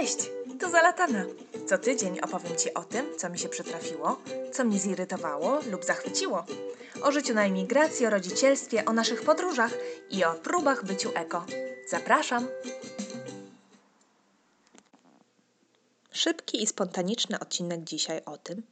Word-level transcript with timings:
Cześć, 0.00 0.30
tu 0.60 0.70
Zalatana. 0.70 1.24
Co 1.66 1.78
tydzień 1.78 2.20
opowiem 2.20 2.56
Ci 2.56 2.74
o 2.74 2.84
tym, 2.84 3.06
co 3.18 3.30
mi 3.30 3.38
się 3.38 3.48
przytrafiło, 3.48 4.22
co 4.52 4.64
mnie 4.64 4.78
zirytowało 4.78 5.60
lub 5.70 5.84
zachwyciło. 5.84 6.44
O 7.02 7.12
życiu 7.12 7.34
na 7.34 7.44
emigracji, 7.44 8.06
o 8.06 8.10
rodzicielstwie, 8.10 8.84
o 8.84 8.92
naszych 8.92 9.22
podróżach 9.22 9.74
i 10.10 10.24
o 10.24 10.34
próbach 10.34 10.84
byciu 10.84 11.10
eko. 11.14 11.46
Zapraszam! 11.88 12.48
Szybki 16.12 16.62
i 16.62 16.66
spontaniczny 16.66 17.38
odcinek 17.38 17.84
dzisiaj 17.84 18.20
o 18.26 18.38
tym, 18.38 18.62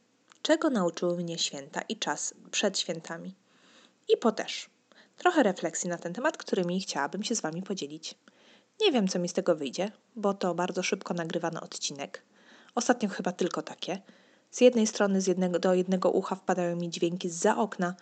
czego 0.42 0.70
nauczyły 0.70 1.16
mnie 1.16 1.38
święta 1.38 1.80
i 1.80 1.96
czas 1.96 2.34
przed 2.50 2.78
świętami. 2.78 3.34
I 4.08 4.16
po 4.16 4.32
też. 4.32 4.70
Trochę 5.16 5.42
refleksji 5.42 5.90
na 5.90 5.98
ten 5.98 6.14
temat, 6.14 6.36
którymi 6.36 6.80
chciałabym 6.80 7.22
się 7.22 7.34
z 7.34 7.40
Wami 7.40 7.62
podzielić. 7.62 8.14
Nie 8.80 8.92
wiem, 8.92 9.08
co 9.08 9.18
mi 9.18 9.28
z 9.28 9.32
tego 9.32 9.56
wyjdzie, 9.56 9.90
bo 10.16 10.34
to 10.34 10.54
bardzo 10.54 10.82
szybko 10.82 11.14
nagrywany 11.14 11.60
odcinek. 11.60 12.22
Ostatnio 12.74 13.08
chyba 13.08 13.32
tylko 13.32 13.62
takie. 13.62 14.02
Z 14.50 14.60
jednej 14.60 14.86
strony 14.86 15.20
z 15.20 15.26
jednego, 15.26 15.58
do 15.58 15.74
jednego 15.74 16.10
ucha 16.10 16.36
wpadają 16.36 16.76
mi 16.76 16.90
dźwięki 16.90 17.30
za 17.30 17.56
okna 17.56 17.94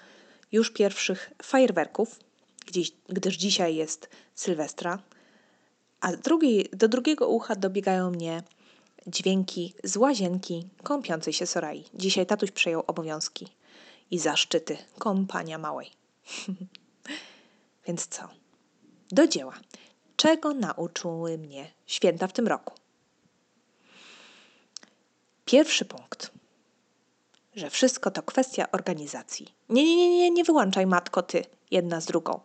już 0.52 0.70
pierwszych 0.70 1.32
fajerwerków, 1.42 2.20
gdzieś, 2.66 2.92
gdyż 3.08 3.36
dzisiaj 3.36 3.76
jest 3.76 4.08
Sylwestra, 4.34 4.98
a 6.00 6.12
drugi, 6.12 6.68
do 6.72 6.88
drugiego 6.88 7.28
ucha 7.28 7.56
dobiegają 7.56 8.10
mnie 8.10 8.42
dźwięki 9.06 9.74
z 9.84 9.96
łazienki 9.96 10.68
kąpiącej 10.82 11.32
się 11.32 11.46
Sorai. 11.46 11.84
Dzisiaj 11.94 12.26
tatuś 12.26 12.50
przejął 12.50 12.84
obowiązki 12.86 13.46
i 14.10 14.18
zaszczyty 14.18 14.76
kąpania 14.98 15.58
małej. 15.58 15.90
Więc 17.86 18.06
co? 18.06 18.28
Do 19.10 19.26
dzieła. 19.26 19.54
Czego 20.16 20.54
nauczyły 20.54 21.38
mnie 21.38 21.70
święta 21.86 22.26
w 22.26 22.32
tym 22.32 22.46
roku? 22.46 22.74
Pierwszy 25.44 25.84
punkt, 25.84 26.30
że 27.56 27.70
wszystko 27.70 28.10
to 28.10 28.22
kwestia 28.22 28.70
organizacji. 28.72 29.54
Nie, 29.68 29.84
nie, 29.84 29.96
nie, 29.96 30.18
nie, 30.18 30.30
nie 30.30 30.44
wyłączaj 30.44 30.86
matko 30.86 31.22
ty, 31.22 31.44
jedna 31.70 32.00
z 32.00 32.06
drugą, 32.06 32.40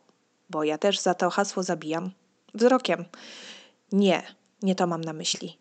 bo 0.50 0.64
ja 0.64 0.78
też 0.78 1.00
za 1.00 1.14
to 1.14 1.30
hasło 1.30 1.64
zabijam 1.64 2.12
wzrokiem. 2.54 3.06
Nie, 3.92 4.36
nie 4.62 4.76
to 4.76 4.88
mam 4.88 5.02
na 5.02 5.14
myśli. 5.14 5.58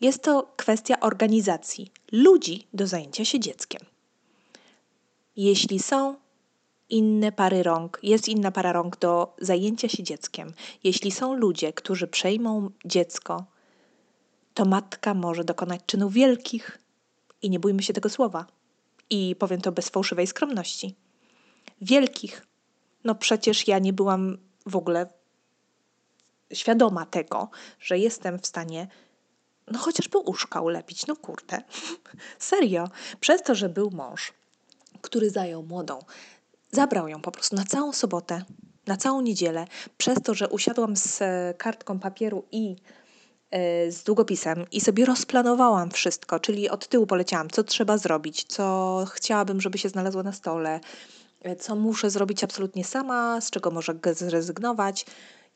Jest 0.00 0.22
to 0.22 0.52
kwestia 0.56 1.00
organizacji 1.00 1.92
ludzi 2.12 2.66
do 2.72 2.86
zajęcia 2.86 3.24
się 3.24 3.40
dzieckiem. 3.40 3.80
Jeśli 5.36 5.78
są 5.78 6.16
inne 6.90 7.32
pary 7.32 7.62
rąk, 7.62 7.98
jest 8.02 8.28
inna 8.28 8.50
para 8.50 8.72
rąk 8.72 8.98
do 8.98 9.36
zajęcia 9.38 9.88
się 9.88 10.02
dzieckiem. 10.02 10.52
Jeśli 10.84 11.10
są 11.10 11.34
ludzie, 11.34 11.72
którzy 11.72 12.06
przejmą 12.06 12.70
dziecko, 12.84 13.44
to 14.54 14.64
matka 14.64 15.14
może 15.14 15.44
dokonać 15.44 15.80
czynów 15.86 16.12
wielkich 16.12 16.78
i 17.42 17.50
nie 17.50 17.60
bójmy 17.60 17.82
się 17.82 17.92
tego 17.92 18.08
słowa. 18.08 18.46
I 19.10 19.36
powiem 19.38 19.60
to 19.60 19.72
bez 19.72 19.88
fałszywej 19.88 20.26
skromności. 20.26 20.94
Wielkich. 21.80 22.46
No 23.04 23.14
przecież 23.14 23.68
ja 23.68 23.78
nie 23.78 23.92
byłam 23.92 24.38
w 24.66 24.76
ogóle 24.76 25.06
świadoma 26.52 27.06
tego, 27.06 27.50
że 27.80 27.98
jestem 27.98 28.38
w 28.38 28.46
stanie 28.46 28.88
no 29.70 29.78
chociażby 29.78 30.18
uszka 30.18 30.60
ulepić, 30.60 31.06
no 31.06 31.16
kurde. 31.16 31.62
Serio. 32.38 32.88
Przez 33.20 33.42
to, 33.42 33.54
że 33.54 33.68
był 33.68 33.90
mąż, 33.90 34.32
który 35.02 35.30
zajął 35.30 35.62
młodą 35.62 35.98
Zabrał 36.70 37.08
ją 37.08 37.20
po 37.20 37.30
prostu 37.30 37.56
na 37.56 37.64
całą 37.64 37.92
sobotę, 37.92 38.44
na 38.86 38.96
całą 38.96 39.20
niedzielę, 39.20 39.64
przez 39.98 40.18
to, 40.22 40.34
że 40.34 40.48
usiadłam 40.48 40.96
z 40.96 41.22
e, 41.22 41.54
kartką 41.58 41.98
papieru 41.98 42.44
i 42.52 42.76
e, 43.50 43.92
z 43.92 44.04
długopisem 44.04 44.66
i 44.72 44.80
sobie 44.80 45.04
rozplanowałam 45.04 45.90
wszystko, 45.90 46.40
czyli 46.40 46.70
od 46.70 46.88
tyłu 46.88 47.06
poleciałam, 47.06 47.50
co 47.50 47.64
trzeba 47.64 47.98
zrobić, 47.98 48.44
co 48.44 49.04
chciałabym, 49.12 49.60
żeby 49.60 49.78
się 49.78 49.88
znalazło 49.88 50.22
na 50.22 50.32
stole, 50.32 50.80
e, 51.42 51.56
co 51.56 51.76
muszę 51.76 52.10
zrobić 52.10 52.44
absolutnie 52.44 52.84
sama, 52.84 53.40
z 53.40 53.50
czego 53.50 53.70
może 53.70 53.94
zrezygnować, 54.12 55.06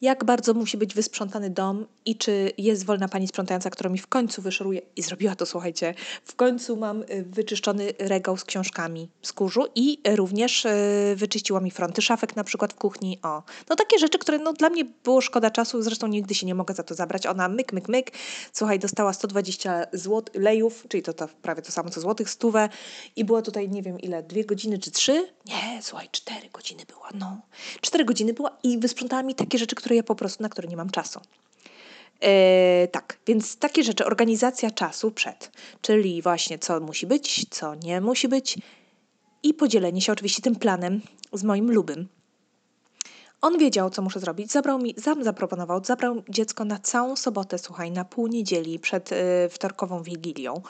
jak 0.00 0.24
bardzo 0.24 0.54
musi 0.54 0.76
być 0.76 0.94
wysprzątany 0.94 1.50
dom 1.50 1.86
i 2.04 2.16
czy 2.16 2.52
jest 2.58 2.86
wolna 2.86 3.08
pani 3.08 3.28
sprzątająca, 3.28 3.70
która 3.70 3.90
mi 3.90 3.98
w 3.98 4.06
końcu 4.06 4.42
wyszoruje 4.42 4.80
i 4.96 5.02
zrobiła 5.02 5.34
to, 5.34 5.46
słuchajcie, 5.46 5.94
w 6.24 6.34
końcu 6.34 6.76
mam 6.76 7.02
y, 7.02 7.24
wyczyszczony 7.26 7.92
regał 7.98 8.36
z 8.36 8.44
książkami 8.44 9.08
z 9.22 9.32
kurzu 9.32 9.66
i 9.74 9.98
również 10.16 10.64
y, 10.64 11.14
wyczyściła 11.16 11.60
mi 11.60 11.70
fronty 11.70 12.02
szafek 12.02 12.36
na 12.36 12.44
przykład 12.44 12.72
w 12.72 12.76
kuchni. 12.76 13.18
O, 13.22 13.42
no 13.70 13.76
takie 13.76 13.98
rzeczy, 13.98 14.18
które 14.18 14.38
no 14.38 14.52
dla 14.52 14.70
mnie 14.70 14.84
było 15.04 15.20
szkoda 15.20 15.50
czasu, 15.50 15.82
zresztą 15.82 16.06
nigdy 16.06 16.34
się 16.34 16.46
nie 16.46 16.54
mogę 16.54 16.74
za 16.74 16.82
to 16.82 16.94
zabrać. 16.94 17.26
Ona 17.26 17.48
myk, 17.48 17.72
myk, 17.72 17.88
myk, 17.88 18.10
słuchaj, 18.52 18.78
dostała 18.78 19.12
120 19.12 19.86
zł, 19.92 20.22
lejów, 20.34 20.84
czyli 20.88 21.02
to, 21.02 21.12
to 21.12 21.28
prawie 21.42 21.62
to 21.62 21.72
samo 21.72 21.90
co 21.90 22.00
złotych, 22.00 22.30
stówę 22.30 22.68
i 23.16 23.24
była 23.24 23.42
tutaj 23.42 23.68
nie 23.68 23.82
wiem 23.82 24.00
ile, 24.00 24.22
dwie 24.22 24.44
godziny 24.44 24.78
czy 24.78 24.90
trzy? 24.90 25.28
Nie, 25.46 25.82
słuchaj, 25.82 26.08
cztery 26.12 26.48
godziny 26.52 26.82
była, 26.88 27.08
no. 27.14 27.40
Cztery 27.80 28.04
godziny 28.04 28.32
była 28.32 28.50
i 28.62 28.78
wysprzątała 28.78 29.22
mi 29.22 29.34
takie 29.34 29.58
rzeczy, 29.58 29.76
które 29.76 29.91
które 29.92 29.96
ja 29.96 30.02
po 30.02 30.14
prostu, 30.14 30.42
na 30.42 30.48
które 30.48 30.68
nie 30.68 30.76
mam 30.76 30.90
czasu. 30.90 31.20
Yy, 32.20 32.88
tak, 32.88 33.18
więc 33.26 33.56
takie 33.56 33.84
rzeczy, 33.84 34.06
organizacja 34.06 34.70
czasu 34.70 35.10
przed, 35.10 35.50
czyli 35.80 36.22
właśnie 36.22 36.58
co 36.58 36.80
musi 36.80 37.06
być, 37.06 37.46
co 37.50 37.74
nie 37.74 38.00
musi 38.00 38.28
być 38.28 38.58
i 39.42 39.54
podzielenie 39.54 40.00
się 40.00 40.12
oczywiście 40.12 40.42
tym 40.42 40.56
planem 40.56 41.00
z 41.32 41.44
moim 41.44 41.72
lubym. 41.72 42.08
On 43.40 43.58
wiedział, 43.58 43.90
co 43.90 44.02
muszę 44.02 44.20
zrobić, 44.20 44.52
zabrał 44.52 44.78
mi, 44.78 44.94
sam 45.00 45.24
zaproponował, 45.24 45.84
zabrał 45.84 46.22
dziecko 46.28 46.64
na 46.64 46.78
całą 46.78 47.16
sobotę, 47.16 47.58
słuchaj, 47.58 47.90
na 47.90 48.04
pół 48.04 48.26
niedzieli 48.26 48.78
przed 48.78 49.10
yy, 49.10 49.18
wtorkową 49.50 50.02
wigilią. 50.02 50.62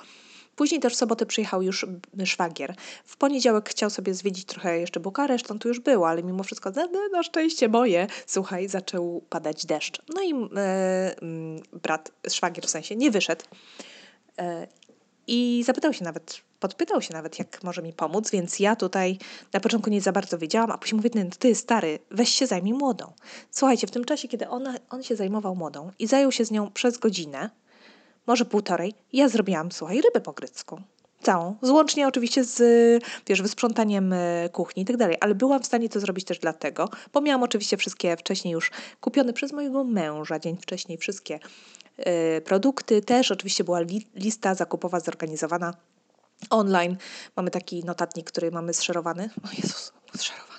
Później 0.56 0.80
też 0.80 0.92
w 0.92 0.96
sobotę 0.96 1.26
przyjechał 1.26 1.62
już 1.62 1.86
szwagier. 2.24 2.74
W 3.04 3.16
poniedziałek 3.16 3.68
chciał 3.68 3.90
sobie 3.90 4.14
zwiedzić 4.14 4.44
trochę 4.44 4.78
jeszcze 4.78 5.00
Bukareszt, 5.00 5.50
on 5.50 5.58
tu 5.58 5.68
już 5.68 5.80
był, 5.80 6.04
ale 6.04 6.22
mimo 6.22 6.42
wszystko 6.42 6.70
na, 7.12 7.22
szczęście 7.22 7.68
moje, 7.68 8.06
słuchaj, 8.26 8.68
zaczął 8.68 9.22
padać 9.30 9.66
deszcz. 9.66 10.02
No 10.14 10.22
i 10.22 10.34
e, 10.56 11.14
brat, 11.72 12.12
szwagier 12.28 12.66
w 12.66 12.70
sensie, 12.70 12.96
nie 12.96 13.10
wyszedł. 13.10 13.44
E, 14.38 14.66
I 15.26 15.62
zapytał 15.66 15.92
się 15.92 16.04
nawet, 16.04 16.40
podpytał 16.60 17.02
się 17.02 17.14
nawet, 17.14 17.38
jak 17.38 17.62
może 17.62 17.82
mi 17.82 17.92
pomóc, 17.92 18.30
więc 18.30 18.60
ja 18.60 18.76
tutaj 18.76 19.18
na 19.52 19.60
początku 19.60 19.90
nie 19.90 20.00
za 20.00 20.12
bardzo 20.12 20.38
wiedziałam, 20.38 20.70
a 20.70 20.78
później 20.78 20.96
mówię, 20.96 21.10
no 21.14 21.30
ty 21.38 21.54
stary, 21.54 21.98
weź 22.10 22.28
się 22.28 22.46
zajmij 22.46 22.72
młodą. 22.72 23.12
Słuchajcie, 23.50 23.86
w 23.86 23.90
tym 23.90 24.04
czasie, 24.04 24.28
kiedy 24.28 24.48
ona, 24.48 24.74
on 24.90 25.02
się 25.02 25.16
zajmował 25.16 25.56
młodą 25.56 25.90
i 25.98 26.06
zajął 26.06 26.32
się 26.32 26.44
z 26.44 26.50
nią 26.50 26.70
przez 26.70 26.98
godzinę, 26.98 27.50
może 28.26 28.44
półtorej, 28.44 28.94
ja 29.12 29.28
zrobiłam, 29.28 29.72
słuchaj, 29.72 30.00
rybę 30.00 30.20
po 30.20 30.32
grecku. 30.32 30.80
Całą. 31.22 31.56
Złącznie 31.62 32.08
oczywiście 32.08 32.44
z, 32.44 32.58
wiesz, 33.26 33.42
wysprzątaniem 33.42 34.12
e, 34.12 34.48
kuchni 34.52 34.82
i 34.82 34.86
tak 34.86 34.96
dalej, 34.96 35.16
ale 35.20 35.34
byłam 35.34 35.62
w 35.62 35.66
stanie 35.66 35.88
to 35.88 36.00
zrobić 36.00 36.24
też 36.24 36.38
dlatego, 36.38 36.88
bo 37.12 37.20
miałam 37.20 37.42
oczywiście 37.42 37.76
wszystkie 37.76 38.16
wcześniej 38.16 38.52
już 38.52 38.70
kupione 39.00 39.32
przez 39.32 39.52
mojego 39.52 39.84
męża 39.84 40.38
dzień 40.38 40.56
wcześniej 40.56 40.98
wszystkie 40.98 41.38
y, 41.98 42.40
produkty. 42.40 43.02
Też 43.02 43.30
oczywiście 43.30 43.64
była 43.64 43.80
li, 43.80 44.06
lista 44.14 44.54
zakupowa 44.54 45.00
zorganizowana 45.00 45.74
online. 46.50 46.96
Mamy 47.36 47.50
taki 47.50 47.84
notatnik, 47.84 48.26
który 48.26 48.50
mamy 48.50 48.74
zszerowany. 48.74 49.30
O 49.44 49.48
Jezus, 49.62 49.92
zszerowany 50.14 50.51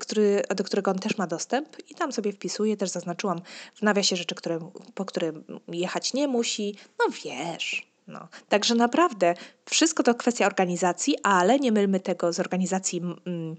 który, 0.00 0.42
do 0.56 0.64
którego 0.64 0.90
on 0.90 0.98
też 0.98 1.18
ma 1.18 1.26
dostęp 1.26 1.76
i 1.90 1.94
tam 1.94 2.12
sobie 2.12 2.32
wpisuje, 2.32 2.76
też 2.76 2.90
zaznaczyłam 2.90 3.40
w 3.74 3.82
nawiasie 3.82 4.16
rzeczy, 4.16 4.34
które, 4.34 4.70
po 4.94 5.04
które 5.04 5.32
jechać 5.68 6.14
nie 6.14 6.28
musi. 6.28 6.76
No 6.98 7.14
wiesz, 7.24 7.86
no. 8.06 8.28
Także 8.48 8.74
naprawdę 8.74 9.34
wszystko 9.64 10.02
to 10.02 10.14
kwestia 10.14 10.46
organizacji, 10.46 11.16
ale 11.22 11.58
nie 11.58 11.72
mylmy 11.72 12.00
tego 12.00 12.32
z 12.32 12.40
organizacji 12.40 12.98
mm, 12.98 13.56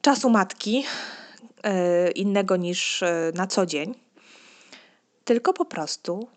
czasu 0.00 0.30
matki, 0.30 0.84
yy, 1.64 2.10
innego 2.10 2.56
niż 2.56 3.00
yy, 3.00 3.32
na 3.34 3.46
co 3.46 3.66
dzień, 3.66 3.94
tylko 5.24 5.52
po 5.52 5.64
prostu 5.64 6.28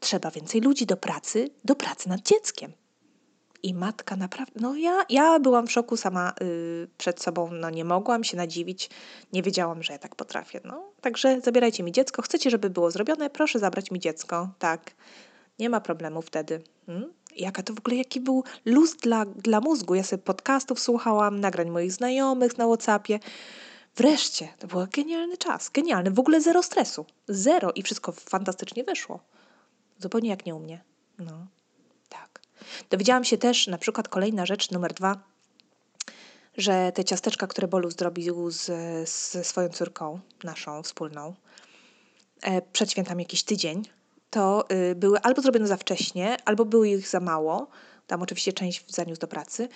trzeba 0.00 0.30
więcej 0.30 0.60
ludzi 0.60 0.86
do 0.86 0.96
pracy, 0.96 1.50
do 1.64 1.74
pracy 1.74 2.08
nad 2.08 2.20
dzieckiem. 2.22 2.72
I 3.64 3.74
matka 3.74 4.16
naprawdę, 4.16 4.60
no 4.60 4.76
ja, 4.76 5.04
ja 5.08 5.40
byłam 5.40 5.66
w 5.66 5.72
szoku 5.72 5.96
sama 5.96 6.32
y, 6.42 6.88
przed 6.98 7.22
sobą, 7.22 7.50
no 7.52 7.70
nie 7.70 7.84
mogłam 7.84 8.24
się 8.24 8.36
nadziwić, 8.36 8.90
nie 9.32 9.42
wiedziałam, 9.42 9.82
że 9.82 9.92
ja 9.92 9.98
tak 9.98 10.14
potrafię. 10.14 10.60
No, 10.64 10.84
także 11.00 11.40
zabierajcie 11.40 11.82
mi 11.82 11.92
dziecko, 11.92 12.22
chcecie, 12.22 12.50
żeby 12.50 12.70
było 12.70 12.90
zrobione, 12.90 13.30
proszę 13.30 13.58
zabrać 13.58 13.90
mi 13.90 14.00
dziecko, 14.00 14.48
tak. 14.58 14.90
Nie 15.58 15.70
ma 15.70 15.80
problemu 15.80 16.22
wtedy. 16.22 16.62
Hmm? 16.86 17.12
Jaka 17.36 17.62
to 17.62 17.74
w 17.74 17.78
ogóle, 17.78 17.96
jaki 17.96 18.20
był 18.20 18.44
luz 18.64 18.96
dla, 18.96 19.24
dla 19.24 19.60
mózgu. 19.60 19.94
Ja 19.94 20.02
sobie 20.02 20.22
podcastów 20.22 20.80
słuchałam, 20.80 21.40
nagrań 21.40 21.70
moich 21.70 21.92
znajomych 21.92 22.58
na 22.58 22.66
Whatsappie. 22.66 23.18
Wreszcie, 23.96 24.48
to 24.58 24.66
był 24.66 24.86
genialny 24.92 25.36
czas, 25.36 25.70
genialny, 25.70 26.10
w 26.10 26.18
ogóle 26.18 26.40
zero 26.40 26.62
stresu, 26.62 27.06
zero 27.28 27.72
i 27.72 27.82
wszystko 27.82 28.12
fantastycznie 28.12 28.84
wyszło. 28.84 29.20
Zupełnie 29.98 30.30
jak 30.30 30.46
nie 30.46 30.54
u 30.54 30.60
mnie. 30.60 30.84
No. 31.18 31.46
Dowiedziałam 32.90 33.24
się 33.24 33.38
też, 33.38 33.66
na 33.66 33.78
przykład 33.78 34.08
kolejna 34.08 34.46
rzecz, 34.46 34.70
numer 34.70 34.94
dwa, 34.94 35.18
że 36.56 36.92
te 36.94 37.04
ciasteczka, 37.04 37.46
które 37.46 37.68
Bolus 37.68 37.96
zrobił 37.96 38.50
z, 38.50 38.64
ze 39.30 39.44
swoją 39.44 39.68
córką, 39.68 40.20
naszą 40.44 40.82
wspólną, 40.82 41.34
e, 42.42 42.62
przed 42.62 42.90
świętami 42.90 43.22
jakiś 43.22 43.42
tydzień, 43.42 43.82
to 44.34 44.64
y, 44.90 44.94
były 44.94 45.20
albo 45.20 45.42
zrobione 45.42 45.66
za 45.66 45.76
wcześnie, 45.76 46.36
albo 46.44 46.64
były 46.64 46.88
ich 46.88 47.08
za 47.08 47.20
mało. 47.20 47.68
Tam 48.06 48.22
oczywiście 48.22 48.52
część 48.52 48.84
zaniósł 48.88 49.20
do 49.20 49.28
pracy. 49.28 49.68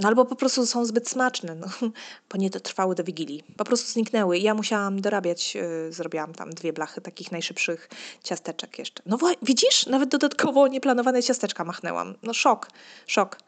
No 0.00 0.08
albo 0.08 0.24
po 0.24 0.36
prostu 0.36 0.66
są 0.66 0.84
zbyt 0.84 1.08
smaczne, 1.08 1.54
no, 1.54 1.66
bo 2.30 2.38
nie 2.38 2.50
dotrwały 2.50 2.94
do 2.94 3.04
Wigilii. 3.04 3.44
Po 3.56 3.64
prostu 3.64 3.92
zniknęły. 3.92 4.38
Ja 4.38 4.54
musiałam 4.54 5.00
dorabiać, 5.00 5.54
yy, 5.54 5.92
zrobiłam 5.92 6.34
tam 6.34 6.50
dwie 6.50 6.72
blachy 6.72 7.00
takich 7.00 7.32
najszybszych 7.32 7.88
ciasteczek 8.22 8.78
jeszcze. 8.78 9.02
No 9.06 9.18
widzisz? 9.42 9.86
Nawet 9.86 10.08
dodatkowo 10.08 10.68
nieplanowane 10.68 11.22
ciasteczka 11.22 11.64
machnęłam. 11.64 12.14
No 12.22 12.34
szok, 12.34 12.68
szok. 13.06 13.38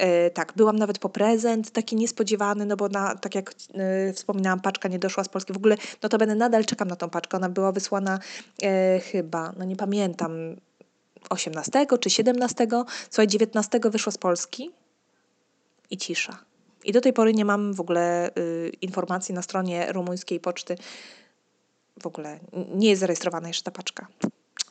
Yy, 0.00 0.30
tak, 0.30 0.52
byłam 0.56 0.76
nawet 0.76 0.98
po 0.98 1.08
prezent, 1.08 1.70
taki 1.70 1.96
niespodziewany, 1.96 2.66
no 2.66 2.76
bo 2.76 2.88
na, 2.88 3.14
tak 3.14 3.34
jak 3.34 3.54
yy, 4.06 4.12
wspominałam, 4.12 4.60
paczka 4.60 4.88
nie 4.88 4.98
doszła 4.98 5.24
z 5.24 5.28
Polski. 5.28 5.52
W 5.52 5.56
ogóle, 5.56 5.76
no 6.02 6.08
to 6.08 6.18
będę 6.18 6.34
nadal 6.34 6.64
czekam 6.64 6.88
na 6.88 6.96
tą 6.96 7.10
paczkę. 7.10 7.36
Ona 7.36 7.48
była 7.48 7.72
wysłana 7.72 8.18
y, 8.62 9.00
chyba, 9.00 9.52
no 9.58 9.64
nie 9.64 9.76
pamiętam, 9.76 10.56
18 11.30 11.86
czy 12.00 12.10
17. 12.10 12.66
Słuchaj, 13.10 13.26
19 13.26 13.80
wyszło 13.90 14.12
z 14.12 14.18
Polski 14.18 14.70
i 15.90 15.96
cisza. 15.96 16.38
I 16.84 16.92
do 16.92 17.00
tej 17.00 17.12
pory 17.12 17.34
nie 17.34 17.44
mam 17.44 17.74
w 17.74 17.80
ogóle 17.80 18.30
y, 18.38 18.72
informacji 18.80 19.34
na 19.34 19.42
stronie 19.42 19.92
rumuńskiej 19.92 20.40
poczty. 20.40 20.76
W 22.02 22.06
ogóle 22.06 22.40
nie 22.74 22.88
jest 22.88 23.00
zarejestrowana 23.00 23.48
jeszcze 23.48 23.62
ta 23.62 23.70
paczka. 23.70 24.06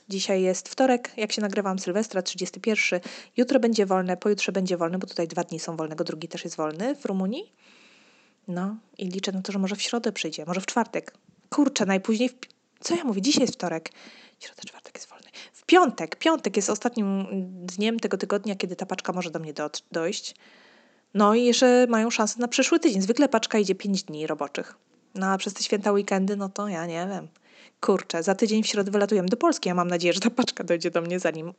Dzisiaj 0.09 0.41
jest 0.41 0.69
wtorek, 0.69 1.11
jak 1.17 1.31
się 1.31 1.41
nagrywam, 1.41 1.79
Sylwestra 1.79 2.21
31. 2.21 2.99
Jutro 3.37 3.59
będzie 3.59 3.85
wolne, 3.85 4.17
pojutrze 4.17 4.51
będzie 4.51 4.77
wolne, 4.77 4.97
bo 4.97 5.07
tutaj 5.07 5.27
dwa 5.27 5.43
dni 5.43 5.59
są 5.59 5.77
wolnego, 5.77 6.03
drugi 6.03 6.27
też 6.27 6.43
jest 6.43 6.55
wolny 6.55 6.95
w 6.95 7.05
Rumunii. 7.05 7.53
No 8.47 8.77
i 8.97 9.07
liczę 9.07 9.31
na 9.31 9.41
to, 9.41 9.51
że 9.51 9.59
może 9.59 9.75
w 9.75 9.81
środę 9.81 10.11
przyjdzie, 10.11 10.45
może 10.45 10.61
w 10.61 10.65
czwartek. 10.65 11.13
Kurczę, 11.49 11.85
najpóźniej 11.85 12.29
w... 12.29 12.35
Co 12.79 12.95
ja 12.95 13.03
mówię? 13.03 13.21
Dzisiaj 13.21 13.41
jest 13.41 13.53
wtorek. 13.53 13.91
Środa, 14.39 14.61
czwartek 14.67 14.95
jest 14.95 15.09
wolny. 15.09 15.27
W 15.53 15.65
piątek. 15.65 16.15
Piątek 16.15 16.55
jest 16.55 16.69
ostatnim 16.69 17.27
dniem 17.65 17.99
tego 17.99 18.17
tygodnia, 18.17 18.55
kiedy 18.55 18.75
ta 18.75 18.85
paczka 18.85 19.13
może 19.13 19.31
do 19.31 19.39
mnie 19.39 19.53
do, 19.53 19.69
dojść. 19.91 20.35
No 21.15 21.35
i 21.35 21.43
jeszcze 21.43 21.87
mają 21.89 22.09
szansę 22.09 22.39
na 22.39 22.47
przyszły 22.47 22.79
tydzień. 22.79 23.01
Zwykle 23.01 23.29
paczka 23.29 23.57
idzie 23.57 23.75
5 23.75 24.03
dni 24.03 24.27
roboczych. 24.27 24.75
No 25.15 25.27
a 25.27 25.37
przez 25.37 25.53
te 25.53 25.63
święta 25.63 25.91
weekendy, 25.91 26.35
no 26.35 26.49
to 26.49 26.67
ja 26.67 26.85
nie 26.85 27.07
wiem. 27.07 27.27
Kurczę, 27.81 28.23
za 28.23 28.35
tydzień 28.35 28.63
w 28.63 28.67
środę 28.67 28.91
wylatujemy 28.91 29.29
do 29.29 29.37
Polski. 29.37 29.69
Ja 29.69 29.75
mam 29.75 29.87
nadzieję, 29.87 30.13
że 30.13 30.19
ta 30.19 30.29
paczka 30.29 30.63
dojdzie 30.63 30.91
do 30.91 31.01
mnie 31.01 31.19
zanim, 31.19 31.53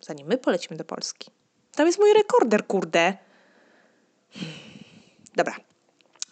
zanim 0.00 0.26
my 0.26 0.38
polecimy 0.38 0.76
do 0.76 0.84
Polski. 0.84 1.30
Tam 1.74 1.86
jest 1.86 1.98
mój 1.98 2.12
rekorder, 2.12 2.66
kurde. 2.66 3.16
Dobra. 5.36 5.56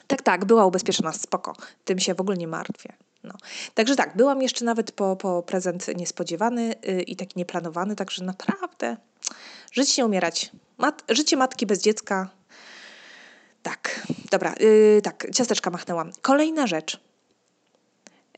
Tak, 0.07 0.23
tak, 0.23 0.45
była 0.45 0.67
ubezpieczona, 0.67 1.13
spoko. 1.13 1.53
Tym 1.85 1.99
się 1.99 2.15
w 2.15 2.21
ogóle 2.21 2.37
nie 2.37 2.49
martwię. 2.49 2.93
No. 3.23 3.35
Także 3.75 3.97
tak, 3.97 4.17
byłam 4.17 4.43
jeszcze 4.43 4.65
nawet 4.65 4.93
po, 4.93 5.17
po 5.17 5.43
prezent 5.43 5.97
niespodziewany 5.97 6.75
yy, 6.83 7.03
i 7.03 7.17
taki 7.17 7.39
nieplanowany, 7.39 7.97
także 7.97 8.25
naprawdę 8.25 8.97
żyć 9.75 9.99
nie 9.99 10.07
umierać. 10.07 10.51
Mat 10.79 11.05
życie 11.09 11.37
matki 11.37 11.67
bez 11.67 11.83
dziecka. 11.83 12.31
Tak, 13.63 14.07
dobra, 14.31 14.55
yy, 14.61 15.01
tak, 15.03 15.27
ciasteczka 15.35 15.71
machnęłam. 15.71 16.11
Kolejna 16.23 16.67
rzecz. 16.67 17.01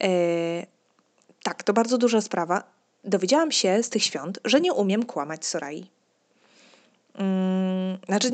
Yy, 0.01 0.09
tak, 1.43 1.63
to 1.63 1.73
bardzo 1.73 1.99
duża 1.99 2.21
sprawa. 2.21 2.63
Dowiedziałam 3.05 3.53
się 3.53 3.83
z 3.83 3.91
tych 3.91 4.05
świąt, 4.05 4.39
że 4.45 4.61
nie 4.61 4.73
umiem 4.73 5.05
kłamać 5.05 5.47
Sorai. 5.47 5.91
Hmm, 7.17 7.99
znaczy, 8.07 8.31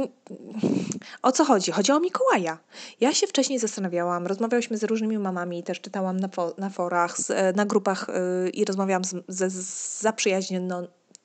o 1.22 1.32
co 1.32 1.44
chodzi? 1.44 1.72
Chodzi 1.72 1.92
o 1.92 2.00
Mikołaja. 2.00 2.58
Ja 3.00 3.14
się 3.14 3.26
wcześniej 3.26 3.58
zastanawiałam, 3.58 4.26
rozmawiałyśmy 4.26 4.78
z 4.78 4.84
różnymi 4.84 5.18
mamami, 5.18 5.62
też 5.62 5.80
czytałam 5.80 6.20
na, 6.20 6.28
na 6.58 6.70
forach, 6.70 7.18
z, 7.18 7.56
na 7.56 7.66
grupach 7.66 8.06
yy, 8.44 8.50
i 8.50 8.64
rozmawiałam 8.64 9.04
z, 9.04 9.14
z, 9.28 9.52
z 9.52 10.04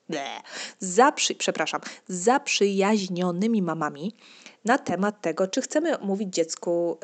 zaprzyjaźnioną, 0.08 0.42
zaprzy, 0.78 1.34
przepraszam, 1.34 1.80
zaprzyjaźnionymi 2.08 3.62
mamami 3.62 4.14
na 4.64 4.78
temat 4.78 5.20
tego, 5.20 5.46
czy 5.46 5.62
chcemy 5.62 5.98
mówić 6.00 6.34
dziecku 6.34 6.98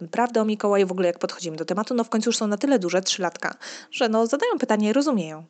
yy, 0.00 0.08
prawdę 0.08 0.40
o 0.40 0.44
Mikołaju, 0.44 0.86
w 0.86 0.92
ogóle 0.92 1.06
jak 1.06 1.18
podchodzimy 1.18 1.56
do 1.56 1.64
tematu. 1.64 1.94
No 1.94 2.04
w 2.04 2.08
końcu 2.08 2.28
już 2.28 2.36
są 2.36 2.46
na 2.46 2.56
tyle 2.56 2.78
duże, 2.78 3.00
trzylatka, 3.00 3.56
że 3.90 4.08
no 4.08 4.26
zadają 4.26 4.58
pytanie 4.58 4.92
rozumieją. 4.92 5.44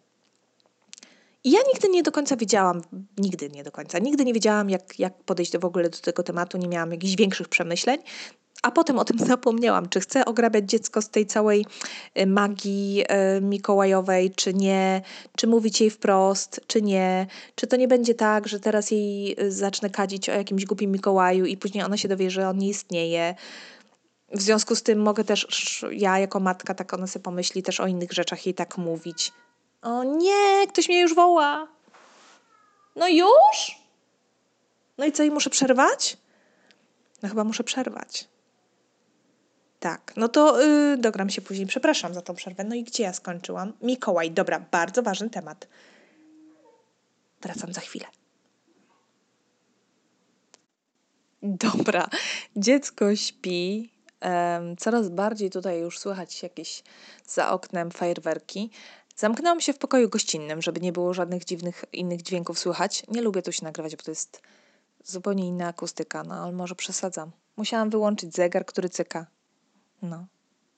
I 1.44 1.50
ja 1.50 1.60
nigdy 1.72 1.88
nie 1.88 2.02
do 2.02 2.12
końca 2.12 2.36
wiedziałam, 2.36 2.82
nigdy 3.18 3.48
nie 3.48 3.64
do 3.64 3.72
końca, 3.72 3.98
nigdy 3.98 4.24
nie 4.24 4.32
wiedziałam, 4.32 4.70
jak, 4.70 4.98
jak 4.98 5.14
podejść 5.24 5.52
do, 5.52 5.58
w 5.58 5.64
ogóle 5.64 5.90
do 5.90 5.98
tego 5.98 6.22
tematu, 6.22 6.58
nie 6.58 6.68
miałam 6.68 6.90
jakichś 6.90 7.16
większych 7.16 7.48
przemyśleń, 7.48 7.98
a 8.62 8.70
potem 8.70 8.99
o 8.99 9.05
tym 9.05 9.19
zapomniałam, 9.32 9.88
czy 9.88 10.00
chcę 10.00 10.25
ograbiać 10.25 10.64
dziecko 10.64 11.02
z 11.02 11.08
tej 11.08 11.26
całej 11.26 11.66
y, 12.19 12.26
magii 12.26 13.05
y, 13.37 13.40
mikołajowej, 13.40 14.31
czy 14.31 14.55
nie, 14.55 15.02
czy 15.37 15.46
mówić 15.46 15.81
jej 15.81 15.90
wprost, 15.90 16.60
czy 16.66 16.82
nie, 16.82 17.26
czy 17.55 17.66
to 17.66 17.76
nie 17.76 17.88
będzie 17.88 18.14
tak, 18.14 18.49
że 18.49 18.60
teraz 18.60 18.90
jej 18.90 19.37
y, 19.43 19.52
zacznę 19.52 19.90
kadzić 19.90 20.28
o 20.28 20.32
jakimś 20.32 20.64
głupim 20.64 20.93
Mikołaju 20.93 21.46
i 21.46 21.56
później 21.56 21.84
ona 21.84 21.96
się 21.96 22.08
dowie, 22.08 22.31
że 22.31 22.49
on 22.49 22.58
nie 22.58 22.69
istnieje. 22.69 23.34
W 24.32 24.43
związku 24.43 24.75
z 24.75 24.82
tym 24.82 25.02
mogę 25.02 25.25
też, 25.25 25.84
ja 25.93 26.19
jako 26.19 26.40
matka, 26.40 26.75
tak 26.75 26.94
ona 26.94 27.06
sobie 27.06 27.22
pomyśli 27.22 27.62
też 27.62 27.81
o 27.81 27.87
innych 27.87 28.12
rzeczach 28.12 28.46
jej 28.46 28.54
tak 28.54 28.78
mówić. 28.78 29.32
O 29.82 30.04
nie, 30.04 30.66
ktoś 30.69 30.88
mnie 30.88 31.00
już 31.00 31.14
woła. 31.14 31.69
No 32.96 33.08
już? 33.08 33.78
No 34.99 35.04
i 35.04 35.12
co, 35.12 35.22
i 35.22 35.31
muszę 35.31 35.50
przerwać? 35.50 36.16
No 37.22 37.28
chyba 37.28 37.44
muszę 37.44 37.64
przerwać. 37.64 38.28
Tak, 39.80 40.12
no 40.16 40.28
to 40.28 40.60
yy, 40.60 40.96
dogram 40.98 41.30
się 41.30 41.42
później. 41.42 41.66
Przepraszam 41.66 42.14
za 42.14 42.22
tą 42.22 42.34
przerwę. 42.34 42.64
No 42.64 42.75
i 42.75 42.84
gdzie 42.84 43.02
ja 43.02 43.12
skończyłam? 43.12 43.72
Mikołaj, 43.82 44.30
dobra, 44.30 44.60
bardzo 44.60 45.02
ważny 45.02 45.30
temat. 45.30 45.69
Wracam 47.42 47.72
za 47.72 47.80
chwilę. 47.80 48.06
Dobra, 51.42 52.08
dziecko 52.56 53.16
śpi. 53.16 53.92
Um, 54.22 54.76
coraz 54.76 55.08
bardziej 55.08 55.50
tutaj 55.50 55.80
już 55.80 55.98
słychać 55.98 56.42
jakieś 56.42 56.82
za 57.26 57.50
oknem 57.50 57.90
fajerwerki. 57.90 58.70
Zamknęłam 59.16 59.60
się 59.60 59.72
w 59.72 59.78
pokoju 59.78 60.08
gościnnym, 60.08 60.62
żeby 60.62 60.80
nie 60.80 60.92
było 60.92 61.14
żadnych 61.14 61.44
dziwnych 61.44 61.84
innych 61.92 62.22
dźwięków 62.22 62.58
słychać. 62.58 63.02
Nie 63.08 63.22
lubię 63.22 63.42
tu 63.42 63.52
się 63.52 63.64
nagrywać, 63.64 63.96
bo 63.96 64.02
to 64.02 64.10
jest 64.10 64.42
zupełnie 65.04 65.46
inna 65.46 65.69
akustyka, 65.69 66.25
no 66.25 66.34
ale 66.34 66.52
może 66.52 66.75
przesadzam. 66.75 67.30
Musiałam 67.56 67.90
wyłączyć 67.90 68.34
zegar, 68.34 68.66
który 68.66 68.88
cyka. 68.88 69.26
No. 70.02 70.26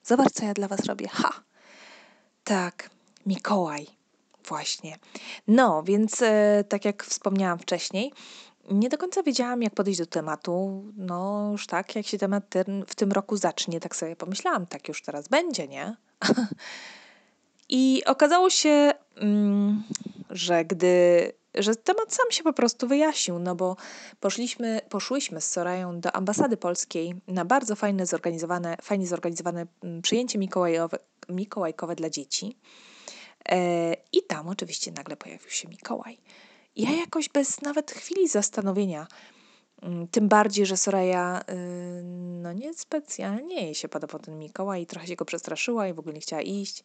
Zobacz, 0.03 0.31
co 0.33 0.45
ja 0.45 0.53
dla 0.53 0.67
was 0.67 0.85
robię. 0.85 1.07
Ha! 1.07 1.31
Tak, 2.43 2.89
Mikołaj. 3.25 3.87
Właśnie. 4.47 4.97
No, 5.47 5.83
więc 5.83 6.21
e, 6.21 6.63
tak 6.69 6.85
jak 6.85 7.03
wspomniałam 7.03 7.59
wcześniej, 7.59 8.13
nie 8.71 8.89
do 8.89 8.97
końca 8.97 9.23
wiedziałam, 9.23 9.61
jak 9.61 9.73
podejść 9.73 9.99
do 9.99 10.05
tematu. 10.05 10.83
No, 10.97 11.49
już 11.51 11.67
tak, 11.67 11.95
jak 11.95 12.07
się 12.07 12.17
temat 12.17 12.49
ten, 12.49 12.85
w 12.87 12.95
tym 12.95 13.11
roku 13.11 13.37
zacznie, 13.37 13.79
tak 13.79 13.95
sobie 13.95 14.15
pomyślałam, 14.15 14.67
tak 14.67 14.87
już 14.87 15.01
teraz 15.01 15.27
będzie, 15.27 15.67
nie? 15.67 15.95
I 17.69 18.03
okazało 18.05 18.49
się, 18.49 18.91
mm, 19.15 19.83
że 20.29 20.65
gdy 20.65 21.31
że 21.55 21.75
temat 21.75 22.13
sam 22.13 22.31
się 22.31 22.43
po 22.43 22.53
prostu 22.53 22.87
wyjaśnił, 22.87 23.39
no 23.39 23.55
bo 23.55 23.75
poszliśmy, 24.19 24.81
poszłyśmy 24.89 25.41
z 25.41 25.51
Sorają 25.51 25.99
do 25.99 26.11
ambasady 26.11 26.57
polskiej 26.57 27.15
na 27.27 27.45
bardzo 27.45 27.75
fajne 27.75 28.05
zorganizowane, 28.05 28.77
fajnie 28.81 29.07
zorganizowane 29.07 29.65
mm, 29.83 30.01
przyjęcie 30.01 30.39
mikołajowe, 30.39 30.97
mikołajkowe 31.29 31.95
dla 31.95 32.09
dzieci. 32.09 32.57
E, 33.49 33.93
I 34.13 34.23
tam 34.27 34.47
oczywiście 34.47 34.91
nagle 34.91 35.17
pojawił 35.17 35.49
się 35.49 35.67
Mikołaj. 35.67 36.17
Ja 36.75 36.91
jakoś 36.91 37.29
bez 37.29 37.61
nawet 37.61 37.91
chwili 37.91 38.27
zastanowienia, 38.27 39.07
mm, 39.81 40.07
tym 40.07 40.27
bardziej, 40.27 40.65
że 40.65 40.77
Soraya 40.77 41.41
y, 41.41 42.03
no 42.41 42.53
nie 42.53 42.73
specjalnie 42.73 43.55
jej 43.55 43.75
się 43.75 43.89
podobał 43.89 44.19
ten 44.19 44.39
Mikołaj 44.39 44.81
i 44.81 44.85
trochę 44.85 45.07
się 45.07 45.15
go 45.15 45.25
przestraszyła 45.25 45.87
i 45.87 45.93
w 45.93 45.99
ogóle 45.99 46.13
nie 46.13 46.21
chciała 46.21 46.41
iść. 46.41 46.83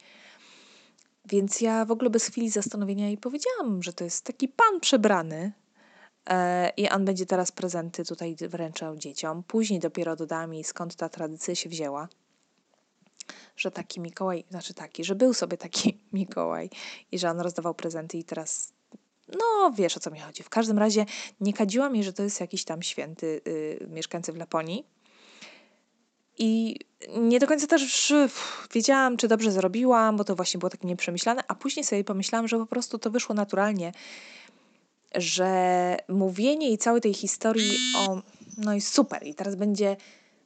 Więc 1.26 1.60
ja 1.60 1.84
w 1.84 1.90
ogóle 1.90 2.10
bez 2.10 2.26
chwili 2.26 2.50
zastanowienia 2.50 3.06
jej 3.06 3.18
powiedziałam, 3.18 3.82
że 3.82 3.92
to 3.92 4.04
jest 4.04 4.24
taki 4.24 4.48
pan 4.48 4.80
przebrany 4.80 5.52
e, 6.26 6.72
i 6.76 6.88
on 6.88 7.04
będzie 7.04 7.26
teraz 7.26 7.52
prezenty 7.52 8.04
tutaj 8.04 8.36
wręczał 8.40 8.96
dzieciom. 8.96 9.42
Później 9.42 9.80
dopiero 9.80 10.16
dodałam 10.16 10.54
jej, 10.54 10.64
skąd 10.64 10.96
ta 10.96 11.08
tradycja 11.08 11.54
się 11.54 11.68
wzięła. 11.68 12.08
Że 13.56 13.70
taki 13.70 14.00
Mikołaj, 14.00 14.44
znaczy 14.50 14.74
taki, 14.74 15.04
że 15.04 15.14
był 15.14 15.34
sobie 15.34 15.56
taki 15.56 15.98
Mikołaj 16.12 16.70
i 17.12 17.18
że 17.18 17.30
on 17.30 17.40
rozdawał 17.40 17.74
prezenty 17.74 18.18
i 18.18 18.24
teraz 18.24 18.72
no, 19.28 19.72
wiesz 19.76 19.96
o 19.96 20.00
co 20.00 20.10
mi 20.10 20.20
chodzi. 20.20 20.42
W 20.42 20.48
każdym 20.48 20.78
razie 20.78 21.06
nie 21.40 21.52
kadziłam 21.52 21.94
jej, 21.94 22.04
że 22.04 22.12
to 22.12 22.22
jest 22.22 22.40
jakiś 22.40 22.64
tam 22.64 22.82
święty 22.82 23.40
yy, 23.80 23.86
mieszkańcy 23.88 24.32
w 24.32 24.36
Laponii. 24.36 24.95
I 26.38 26.78
nie 27.16 27.38
do 27.38 27.46
końca 27.46 27.66
też 27.66 28.14
wiedziałam, 28.74 29.16
czy 29.16 29.28
dobrze 29.28 29.52
zrobiłam, 29.52 30.16
bo 30.16 30.24
to 30.24 30.36
właśnie 30.36 30.58
było 30.58 30.70
takie 30.70 30.88
nieprzemyślane, 30.88 31.42
a 31.48 31.54
później 31.54 31.84
sobie 31.84 32.04
pomyślałam, 32.04 32.48
że 32.48 32.58
po 32.58 32.66
prostu 32.66 32.98
to 32.98 33.10
wyszło 33.10 33.34
naturalnie, 33.34 33.92
że 35.14 35.96
mówienie 36.08 36.70
i 36.70 36.78
całej 36.78 37.00
tej 37.00 37.14
historii 37.14 37.72
o. 37.98 38.22
No 38.58 38.74
i 38.74 38.80
super, 38.80 39.26
i 39.26 39.34
teraz 39.34 39.54
będzie 39.54 39.96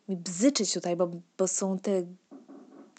mi 0.08 0.16
bzyczyć 0.16 0.72
tutaj, 0.72 0.96
bo, 0.96 1.10
bo 1.38 1.48
są 1.48 1.78
te 1.78 2.02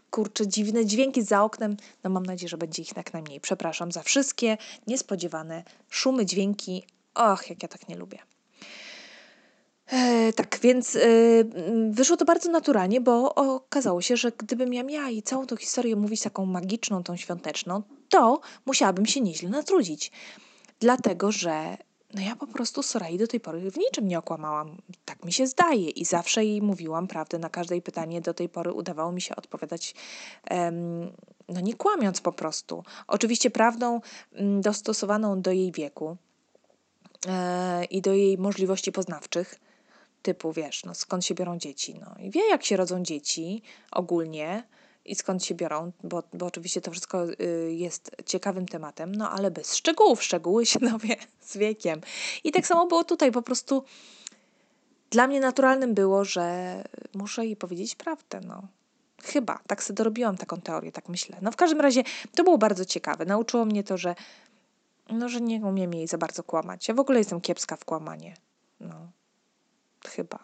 kurczę, 0.10 0.48
dziwne 0.48 0.86
dźwięki 0.86 1.22
za 1.22 1.44
oknem. 1.44 1.78
No 2.04 2.10
mam 2.10 2.26
nadzieję, 2.26 2.50
że 2.50 2.58
będzie 2.58 2.82
ich 2.82 2.98
jak 2.98 3.14
najmniej. 3.14 3.40
Przepraszam 3.40 3.92
za 3.92 4.04
wszystkie 4.04 4.58
niespodziewane 4.88 5.64
szumy, 5.90 6.26
dźwięki. 6.26 6.84
Och, 7.16 7.50
jak 7.50 7.64
ja 7.64 7.70
tak 7.70 7.88
nie 7.88 7.96
lubię. 7.96 8.20
E, 10.22 10.34
tak, 10.34 10.60
więc 10.62 10.96
e, 10.96 11.00
wyszło 11.90 12.18
to 12.18 12.26
bardzo 12.26 12.52
naturalnie, 12.52 13.02
bo 13.02 13.36
okazało 13.36 14.02
się, 14.02 14.18
że 14.18 14.32
gdybym 14.32 14.74
ja 14.74 14.84
miała 14.84 15.10
i 15.10 15.22
całą 15.22 15.48
tą 15.48 15.56
historię 15.58 15.96
mówić 15.96 16.22
taką 16.22 16.46
magiczną, 16.46 17.04
tą 17.04 17.18
świąteczną, 17.18 17.82
to 18.10 18.42
musiałabym 18.66 19.06
się 19.06 19.22
nieźle 19.22 19.50
natrudzić. 19.50 20.12
Dlatego, 20.80 21.32
że 21.32 21.78
no 22.14 22.22
ja 22.22 22.36
po 22.36 22.48
prostu 22.48 22.84
Sorai 22.84 23.18
do 23.18 23.28
tej 23.28 23.40
pory 23.40 23.72
w 23.72 23.78
niczym 23.78 24.08
nie 24.08 24.20
okłamałam. 24.20 24.78
Tak 25.06 25.26
mi 25.26 25.34
się 25.34 25.48
zdaje 25.48 25.90
i 25.90 26.06
zawsze 26.06 26.46
jej 26.46 26.62
mówiłam 26.62 27.08
prawdę. 27.08 27.40
Na 27.40 27.50
każde 27.50 27.82
pytanie 27.82 28.22
do 28.22 28.34
tej 28.34 28.50
pory 28.50 28.74
udawało 28.74 29.12
mi 29.12 29.22
się 29.22 29.36
odpowiadać 29.36 29.96
no 31.50 31.60
nie 31.62 31.74
kłamiąc 31.74 32.22
po 32.22 32.32
prostu. 32.32 32.84
Oczywiście 33.08 33.50
prawdą 33.50 34.02
dostosowaną 34.62 35.42
do 35.42 35.52
jej 35.52 35.72
wieku 35.72 36.18
e, 37.28 37.86
i 37.86 38.02
do 38.02 38.14
jej 38.14 38.38
możliwości 38.38 38.92
poznawczych 38.92 39.60
typu, 40.22 40.54
wiesz, 40.54 40.84
no 40.84 40.96
skąd 40.96 41.26
się 41.26 41.36
biorą 41.36 41.58
dzieci, 41.58 42.00
no 42.00 42.16
i 42.20 42.32
wie 42.32 42.50
jak 42.50 42.66
się 42.66 42.78
rodzą 42.78 43.04
dzieci 43.04 43.62
ogólnie 43.92 44.64
i 45.06 45.16
skąd 45.16 45.46
się 45.46 45.56
biorą, 45.56 45.92
bo, 46.04 46.24
bo 46.34 46.46
oczywiście 46.46 46.82
to 46.82 46.92
wszystko 46.92 47.26
y, 47.32 47.74
jest 47.74 48.12
ciekawym 48.26 48.66
tematem, 48.66 49.16
no 49.16 49.30
ale 49.30 49.52
bez 49.52 49.76
szczegółów, 49.76 50.24
szczegóły 50.24 50.66
się 50.66 50.80
dowie 50.92 51.16
z 51.40 51.58
wiekiem. 51.58 52.02
I 52.44 52.52
tak 52.52 52.68
samo 52.68 52.88
było 52.88 53.04
tutaj, 53.04 53.32
po 53.32 53.42
prostu 53.42 53.84
dla 55.10 55.28
mnie 55.28 55.40
naturalnym 55.40 55.94
było, 55.94 56.26
że 56.26 56.76
muszę 57.14 57.46
jej 57.46 57.56
powiedzieć 57.56 57.96
prawdę, 57.96 58.42
no. 58.48 58.68
Chyba, 59.24 59.60
tak 59.68 59.84
sobie 59.84 59.98
dorobiłam 59.98 60.38
taką 60.38 60.62
teorię, 60.62 60.92
tak 60.92 61.10
myślę. 61.10 61.38
No 61.42 61.52
w 61.52 61.56
każdym 61.56 61.82
razie 61.82 62.04
to 62.36 62.44
było 62.44 62.58
bardzo 62.58 62.86
ciekawe. 62.86 63.26
Nauczyło 63.26 63.66
mnie 63.66 63.84
to, 63.84 63.98
że 63.98 64.16
no, 65.10 65.30
że 65.30 65.42
nie 65.42 65.60
umiem 65.60 65.94
jej 65.94 66.08
za 66.08 66.18
bardzo 66.18 66.44
kłamać. 66.44 66.88
Ja 66.88 66.94
w 66.94 67.00
ogóle 67.00 67.20
jestem 67.20 67.42
kiepska 67.42 67.76
w 67.76 67.86
kłamanie. 67.86 68.34
No. 68.80 69.12
Chyba. 70.08 70.40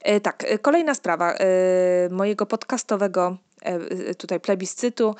E, 0.00 0.20
tak, 0.20 0.44
e, 0.44 0.58
kolejna 0.58 0.94
sprawa 0.94 1.32
e, 1.32 1.44
mojego 2.10 2.46
podcastowego 2.46 3.36
tutaj 4.18 4.40
plebiscytu 4.40 5.14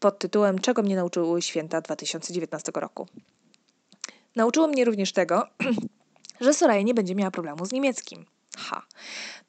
pod 0.00 0.18
tytułem 0.18 0.58
Czego 0.58 0.82
mnie 0.82 0.96
nauczyły 0.96 1.42
święta 1.42 1.80
2019 1.80 2.72
roku. 2.74 3.06
Nauczyło 4.36 4.68
mnie 4.68 4.84
również 4.84 5.12
tego, 5.12 5.46
że 6.40 6.54
Soraya 6.54 6.84
nie 6.84 6.94
będzie 6.94 7.14
miała 7.14 7.30
problemu 7.30 7.66
z 7.66 7.72
niemieckim. 7.72 8.26
Ha. 8.58 8.86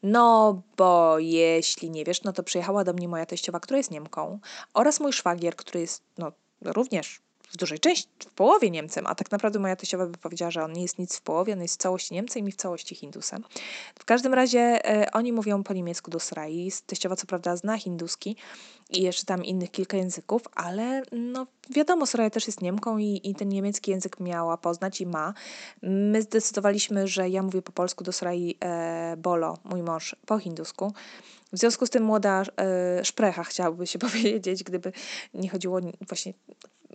No, 0.04 0.62
bo 0.78 1.20
jeśli 1.20 1.90
nie 1.90 2.06
wiesz, 2.06 2.24
no 2.24 2.34
to 2.34 2.44
przyjechała 2.44 2.84
do 2.84 2.94
mnie 2.94 3.08
moja 3.08 3.26
teściowa, 3.26 3.60
która 3.60 3.78
jest 3.78 3.92
Niemką, 3.92 4.40
oraz 4.74 5.00
mój 5.00 5.14
szwagier, 5.14 5.56
który 5.56 5.80
jest 5.80 6.04
no, 6.18 6.32
również 6.62 7.22
w 7.52 7.58
dużej 7.58 7.80
części, 7.80 8.08
w 8.20 8.34
połowie 8.34 8.72
Niemcem, 8.72 9.08
a 9.08 9.16
tak 9.16 9.32
naprawdę 9.32 9.60
moja 9.60 9.76
teściowa 9.76 10.06
by 10.06 10.18
powiedziała, 10.18 10.52
że 10.52 10.64
on 10.64 10.74
nie 10.74 10.82
jest 10.82 11.00
nic 11.00 11.18
w 11.18 11.22
połowie, 11.22 11.54
on 11.54 11.62
jest 11.62 11.76
w 11.76 11.78
całości 11.78 12.14
Niemcem 12.14 12.48
i 12.48 12.52
w 12.52 12.56
całości 12.56 12.96
Hindusem. 12.96 13.44
W 14.00 14.06
każdym 14.06 14.34
razie 14.34 14.60
e, 14.60 15.12
oni 15.12 15.34
mówią 15.34 15.64
po 15.64 15.74
niemiecku 15.74 16.12
do 16.12 16.20
Srai. 16.20 16.72
Teściowa 16.86 17.16
co 17.16 17.28
prawda 17.28 17.56
zna 17.56 17.78
hinduski 17.78 18.36
i 18.90 19.02
jeszcze 19.02 19.26
tam 19.26 19.46
innych 19.46 19.72
kilka 19.72 19.98
języków, 19.98 20.42
ale 20.56 21.04
no 21.12 21.48
wiadomo, 21.70 22.06
Soraya 22.06 22.30
też 22.30 22.48
jest 22.48 22.62
Niemką 22.62 22.98
i, 22.98 23.22
i 23.24 23.36
ten 23.36 23.50
niemiecki 23.50 23.92
język 23.92 24.20
miała 24.20 24.58
poznać 24.58 25.02
i 25.02 25.06
ma. 25.06 25.34
My 25.82 26.22
zdecydowaliśmy, 26.22 27.08
że 27.08 27.30
ja 27.30 27.44
mówię 27.44 27.62
po 27.62 27.72
polsku 27.72 28.04
do 28.04 28.12
Sorai 28.12 28.58
e, 28.64 29.18
Bolo, 29.18 29.58
mój 29.64 29.84
mąż, 29.84 30.16
po 30.26 30.40
hindusku. 30.40 30.94
W 31.54 31.58
związku 31.58 31.86
z 31.86 31.90
tym 31.90 32.04
młoda 32.04 32.44
e, 32.58 33.06
szprecha 33.06 33.44
chciałaby 33.44 33.88
się 33.88 34.00
powiedzieć, 34.10 34.64
gdyby 34.64 34.92
nie 35.34 35.50
chodziło 35.50 35.80
właśnie 36.08 36.34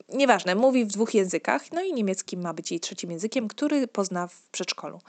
nieważne, 0.09 0.55
mówi 0.55 0.85
w 0.85 0.89
dwóch 0.89 1.15
językach, 1.15 1.73
no 1.73 1.83
i 1.83 1.93
niemiecki 1.93 2.37
ma 2.37 2.55
być 2.55 2.71
jej 2.71 2.81
trzecim 2.81 3.11
językiem, 3.11 3.49
który 3.49 3.89
pozna 3.89 4.27
w 4.27 4.49
przedszkolu. 4.53 5.01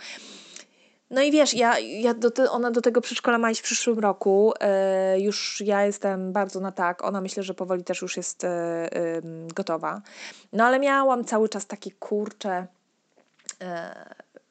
No 1.10 1.22
i 1.22 1.32
wiesz, 1.32 1.54
ja, 1.54 1.80
ja 1.80 2.14
do 2.14 2.32
te, 2.32 2.52
ona 2.52 2.72
do 2.72 2.82
tego 2.82 3.02
przedszkola 3.02 3.38
ma 3.38 3.52
iść 3.52 3.62
w 3.62 3.64
przyszłym 3.64 4.00
roku. 4.00 4.54
E, 4.60 5.20
już 5.20 5.62
ja 5.66 5.86
jestem 5.86 6.34
bardzo 6.34 6.60
na 6.60 6.72
tak. 6.72 7.04
Ona 7.04 7.22
myślę, 7.22 7.44
że 7.44 7.54
powoli 7.54 7.84
też 7.84 8.02
już 8.02 8.18
jest 8.18 8.44
e, 8.44 8.48
e, 8.48 9.22
gotowa. 9.56 10.02
No 10.54 10.66
ale 10.66 10.80
miałam 10.80 11.26
cały 11.26 11.50
czas 11.50 11.66
takie 11.66 11.92
kurcze. 11.92 12.68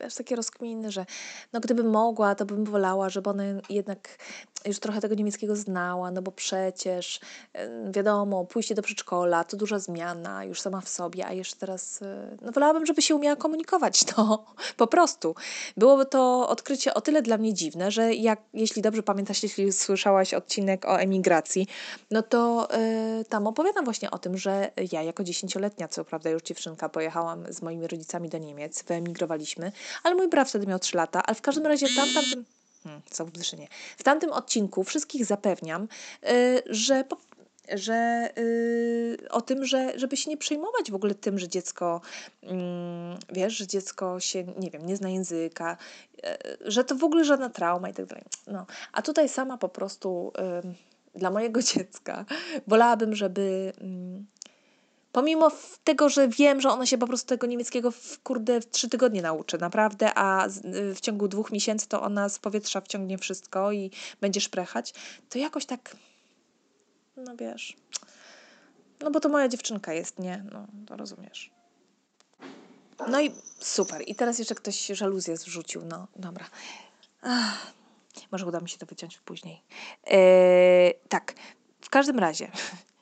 Wiesz, 0.04 0.14
takie 0.14 0.36
rozkminy, 0.36 0.90
że 0.90 1.06
no 1.52 1.60
gdybym 1.60 1.90
mogła, 1.90 2.34
to 2.34 2.46
bym 2.46 2.64
wolała, 2.64 3.08
żeby 3.08 3.30
ona 3.30 3.42
jednak 3.70 4.18
już 4.64 4.78
trochę 4.78 5.00
tego 5.00 5.14
niemieckiego 5.14 5.56
znała, 5.56 6.10
no 6.10 6.22
bo 6.22 6.32
przecież 6.32 7.20
wiadomo, 7.90 8.44
pójście 8.44 8.74
do 8.74 8.82
przedszkola 8.82 9.44
to 9.44 9.56
duża 9.56 9.78
zmiana 9.78 10.44
już 10.44 10.60
sama 10.60 10.80
w 10.80 10.88
sobie, 10.88 11.26
a 11.26 11.32
jeszcze 11.32 11.56
teraz, 11.56 12.02
e, 12.02 12.36
no 12.42 12.52
wolałabym, 12.52 12.86
żeby 12.86 13.02
się 13.02 13.14
umiała 13.14 13.36
komunikować, 13.36 14.04
to 14.04 14.44
po 14.76 14.86
prostu. 14.86 15.34
Byłoby 15.76 16.06
to 16.06 16.48
odkrycie 16.48 16.94
o 16.94 17.00
tyle 17.00 17.22
dla 17.22 17.38
mnie 17.38 17.54
dziwne, 17.54 17.90
że 17.90 18.14
jak, 18.14 18.40
jeśli 18.54 18.82
dobrze 18.82 19.02
pamiętasz, 19.02 19.42
jeśli 19.42 19.72
słyszałaś 19.72 20.34
odcinek 20.34 20.84
o 20.84 21.00
emigracji, 21.00 21.66
no 22.10 22.22
to 22.22 22.68
y, 23.20 23.24
tam 23.24 23.46
opowiadam 23.46 23.84
właśnie 23.84 24.10
o 24.10 24.18
tym, 24.18 24.38
że 24.38 24.70
ja 24.92 25.02
jako 25.02 25.24
dziesięcioletnia, 25.24 25.88
co 25.88 26.04
prawda 26.04 26.30
już 26.30 26.42
dziewczynka, 26.42 26.88
pojechałam 26.88 27.52
z 27.52 27.62
moimi 27.62 27.86
rodzicami 27.86 28.28
do 28.28 28.38
Niemiec, 28.38 28.82
wyemigrowaliśmy, 28.82 29.72
ale 30.02 30.14
mój 30.14 30.28
brat 30.28 30.48
wtedy 30.48 30.66
miał 30.66 30.78
3 30.78 30.96
lata, 30.96 31.22
ale 31.22 31.34
w 31.34 31.42
każdym 31.42 31.66
razie 31.66 31.86
tam, 31.96 32.08
tamtym... 32.14 32.44
Hmm, 32.82 33.02
zawyższenie. 33.12 33.68
W 33.98 34.02
tamtym 34.02 34.32
odcinku 34.32 34.84
wszystkich 34.84 35.24
zapewniam, 35.24 35.88
yy, 36.22 36.62
że 36.66 37.04
że 37.72 38.30
yy, 38.36 39.28
o 39.30 39.40
tym, 39.40 39.64
że 39.64 39.98
żeby 39.98 40.16
się 40.16 40.30
nie 40.30 40.36
przejmować 40.36 40.90
w 40.90 40.94
ogóle 40.94 41.14
tym, 41.14 41.38
że 41.38 41.48
dziecko, 41.48 42.00
yy, 42.42 42.50
wiesz, 43.32 43.56
że 43.56 43.66
dziecko 43.66 44.20
się, 44.20 44.44
nie 44.58 44.70
wiem, 44.70 44.86
nie 44.86 44.96
zna 44.96 45.08
języka, 45.08 45.76
yy, 46.22 46.30
że 46.60 46.84
to 46.84 46.94
w 46.94 47.04
ogóle 47.04 47.24
żadna 47.24 47.50
trauma 47.50 47.88
i 47.88 47.94
tak 47.94 48.06
dalej. 48.06 48.24
No. 48.46 48.66
A 48.92 49.02
tutaj 49.02 49.28
sama 49.28 49.58
po 49.58 49.68
prostu 49.68 50.32
dla 51.14 51.30
mojego 51.30 51.62
dziecka 51.72 52.24
wolałabym, 52.66 53.14
żeby 53.14 53.72
Pomimo 55.14 55.50
tego, 55.84 56.08
że 56.08 56.28
wiem, 56.28 56.60
że 56.60 56.68
ona 56.68 56.86
się 56.86 56.98
po 56.98 57.06
prostu 57.06 57.28
tego 57.28 57.46
niemieckiego 57.46 57.90
w 57.90 58.18
kurde 58.22 58.60
w 58.60 58.70
trzy 58.70 58.88
tygodnie 58.88 59.22
nauczy, 59.22 59.58
naprawdę, 59.58 60.14
a 60.14 60.46
w 60.94 61.00
ciągu 61.00 61.28
dwóch 61.28 61.52
miesięcy 61.52 61.88
to 61.88 62.02
ona 62.02 62.28
z 62.28 62.38
powietrza 62.38 62.80
wciągnie 62.80 63.18
wszystko 63.18 63.72
i 63.72 63.90
będzie 64.20 64.40
szprechać, 64.40 64.94
to 65.28 65.38
jakoś 65.38 65.66
tak, 65.66 65.96
no 67.16 67.36
wiesz, 67.36 67.76
no 69.00 69.10
bo 69.10 69.20
to 69.20 69.28
moja 69.28 69.48
dziewczynka 69.48 69.92
jest, 69.92 70.18
nie? 70.18 70.44
No, 70.52 70.66
to 70.86 70.96
rozumiesz. 70.96 71.50
No 73.08 73.20
i 73.20 73.32
super. 73.58 74.02
I 74.06 74.14
teraz 74.14 74.38
jeszcze 74.38 74.54
ktoś 74.54 74.86
żaluzję 74.86 75.36
zrzucił. 75.36 75.84
No, 75.84 76.06
dobra. 76.16 76.46
Ach, 77.22 77.72
może 78.32 78.46
uda 78.46 78.60
mi 78.60 78.68
się 78.68 78.78
to 78.78 78.86
wyciąć 78.86 79.18
później. 79.18 79.62
Eee, 80.06 80.94
tak, 81.08 81.34
w 81.80 81.90
każdym 81.90 82.18
razie 82.18 82.50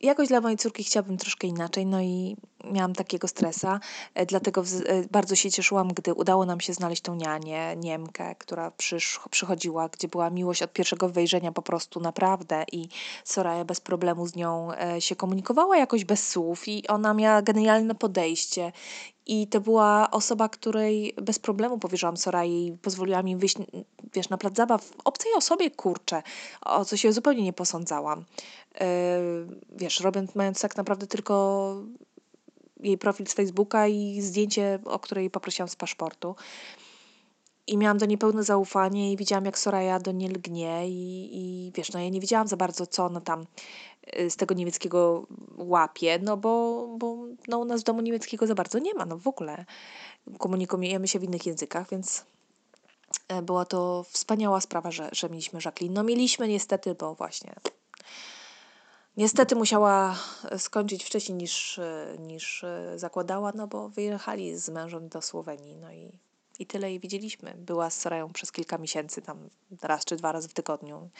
jakoś 0.00 0.28
dla 0.28 0.40
mojej 0.40 0.58
córki 0.58 0.84
chciałabym 0.84 1.16
troszkę 1.16 1.46
inaczej, 1.46 1.86
no 1.86 2.00
i 2.00 2.36
miałam 2.64 2.94
takiego 2.94 3.28
stresa, 3.28 3.80
e, 4.14 4.26
dlatego 4.26 4.62
e, 4.86 5.02
bardzo 5.10 5.36
się 5.36 5.50
cieszyłam, 5.50 5.88
gdy 5.88 6.14
udało 6.14 6.46
nam 6.46 6.60
się 6.60 6.72
znaleźć 6.72 7.02
tą 7.02 7.14
nianię, 7.14 7.76
Niemkę, 7.76 8.34
która 8.34 8.72
przychodziła, 9.30 9.88
gdzie 9.88 10.08
była 10.08 10.30
miłość 10.30 10.62
od 10.62 10.72
pierwszego 10.72 11.08
wejrzenia 11.08 11.52
po 11.52 11.62
prostu 11.62 12.00
naprawdę 12.00 12.64
i 12.72 12.88
Soraya 13.24 13.64
bez 13.64 13.80
problemu 13.80 14.26
z 14.26 14.36
nią 14.36 14.72
e, 14.72 15.00
się 15.00 15.16
komunikowała 15.16 15.76
jakoś 15.76 16.04
bez 16.04 16.28
słów 16.28 16.68
i 16.68 16.88
ona 16.88 17.14
miała 17.14 17.42
genialne 17.42 17.94
podejście 17.94 18.72
i 19.28 19.46
to 19.46 19.60
była 19.60 20.10
osoba, 20.10 20.48
której 20.48 21.14
bez 21.22 21.38
problemu 21.38 21.78
powierzyłam 21.78 22.16
Sorai 22.16 22.66
i 22.66 22.72
pozwoliła 22.72 23.22
mi 23.22 23.36
wyjść, 23.36 23.56
wiesz, 24.14 24.28
na 24.28 24.38
plac 24.38 24.56
zabaw 24.56 24.90
obcej 25.04 25.32
osobie, 25.36 25.70
kurczę, 25.70 26.22
o 26.60 26.84
co 26.84 26.96
się 26.96 27.12
zupełnie 27.12 27.42
nie 27.42 27.52
posądzałam. 27.52 28.24
Yy, 28.80 28.86
wiesz, 29.76 30.00
robiąc, 30.00 30.34
mając 30.34 30.60
tak 30.60 30.76
naprawdę 30.76 31.06
tylko 31.06 31.74
jej 32.80 32.98
profil 32.98 33.26
z 33.26 33.34
Facebooka 33.34 33.86
i 33.86 34.20
zdjęcie, 34.20 34.78
o 34.84 34.98
której 34.98 35.30
poprosiłam 35.30 35.68
z 35.68 35.76
paszportu. 35.76 36.36
I 37.66 37.78
miałam 37.78 37.98
do 37.98 38.06
niej 38.06 38.18
pełne 38.18 38.42
zaufanie 38.44 39.12
i 39.12 39.16
widziałam, 39.16 39.44
jak 39.44 39.58
Soraya 39.58 40.00
do 40.00 40.12
niej 40.12 40.28
lgnie 40.28 40.88
i, 40.88 41.30
i 41.32 41.72
wiesz, 41.74 41.92
no 41.92 42.00
ja 42.00 42.08
nie 42.08 42.20
wiedziałam 42.20 42.48
za 42.48 42.56
bardzo, 42.56 42.86
co 42.86 43.04
ona 43.04 43.20
tam 43.20 43.46
y, 44.18 44.30
z 44.30 44.36
tego 44.36 44.54
niemieckiego 44.54 45.26
łapie, 45.56 46.18
no 46.22 46.36
bo, 46.36 46.86
bo 46.98 47.16
no 47.48 47.58
u 47.58 47.64
nas 47.64 47.80
w 47.80 47.84
domu 47.84 48.00
niemieckiego 48.00 48.46
za 48.46 48.54
bardzo 48.54 48.78
nie 48.78 48.94
ma, 48.94 49.06
no 49.06 49.18
w 49.18 49.28
ogóle. 49.28 49.64
Komunikujemy 50.38 51.08
się 51.08 51.18
w 51.18 51.24
innych 51.24 51.46
językach, 51.46 51.90
więc 51.90 52.24
e, 53.28 53.42
była 53.42 53.64
to 53.64 54.04
wspaniała 54.08 54.60
sprawa, 54.60 54.90
że, 54.90 55.08
że 55.12 55.28
mieliśmy 55.28 55.60
Jacqueline. 55.64 55.94
No 55.94 56.02
mieliśmy 56.02 56.48
niestety, 56.48 56.94
bo 56.94 57.14
właśnie 57.14 57.54
Niestety 59.18 59.56
musiała 59.56 60.16
skończyć 60.58 61.04
wcześniej 61.04 61.38
niż, 61.38 61.80
niż 62.18 62.64
zakładała, 62.96 63.52
no 63.54 63.66
bo 63.66 63.88
wyjechali 63.88 64.56
z 64.56 64.68
mężem 64.68 65.08
do 65.08 65.22
Słowenii, 65.22 65.76
no 65.76 65.92
i, 65.92 66.12
i 66.58 66.66
tyle 66.66 66.90
jej 66.90 67.00
widzieliśmy. 67.00 67.54
Była 67.56 67.90
z 67.90 68.00
Sorają 68.00 68.32
przez 68.32 68.52
kilka 68.52 68.78
miesięcy, 68.78 69.22
tam 69.22 69.48
raz 69.82 70.04
czy 70.04 70.16
dwa 70.16 70.32
razy 70.32 70.48
w 70.48 70.54
tygodniu. 70.54 71.10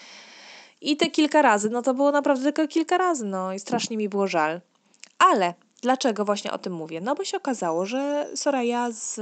I 0.81 0.97
te 0.97 1.11
kilka 1.11 1.43
razy, 1.43 1.71
no 1.71 1.83
to 1.83 1.95
było 1.95 2.13
naprawdę 2.13 2.45
tylko 2.45 2.69
kilka 2.69 2.99
razy, 2.99 3.25
no 3.25 3.53
i 3.53 3.59
strasznie 3.59 3.97
mi 3.97 4.09
było 4.09 4.27
żal. 4.27 4.61
Ale 5.19 5.55
dlaczego 5.83 6.25
właśnie 6.25 6.53
o 6.53 6.59
tym 6.59 6.73
mówię? 6.73 7.01
No 7.01 7.15
bo 7.15 7.25
się 7.25 7.37
okazało, 7.37 7.87
że 7.87 8.31
Soraya 8.35 8.91
z 8.91 9.21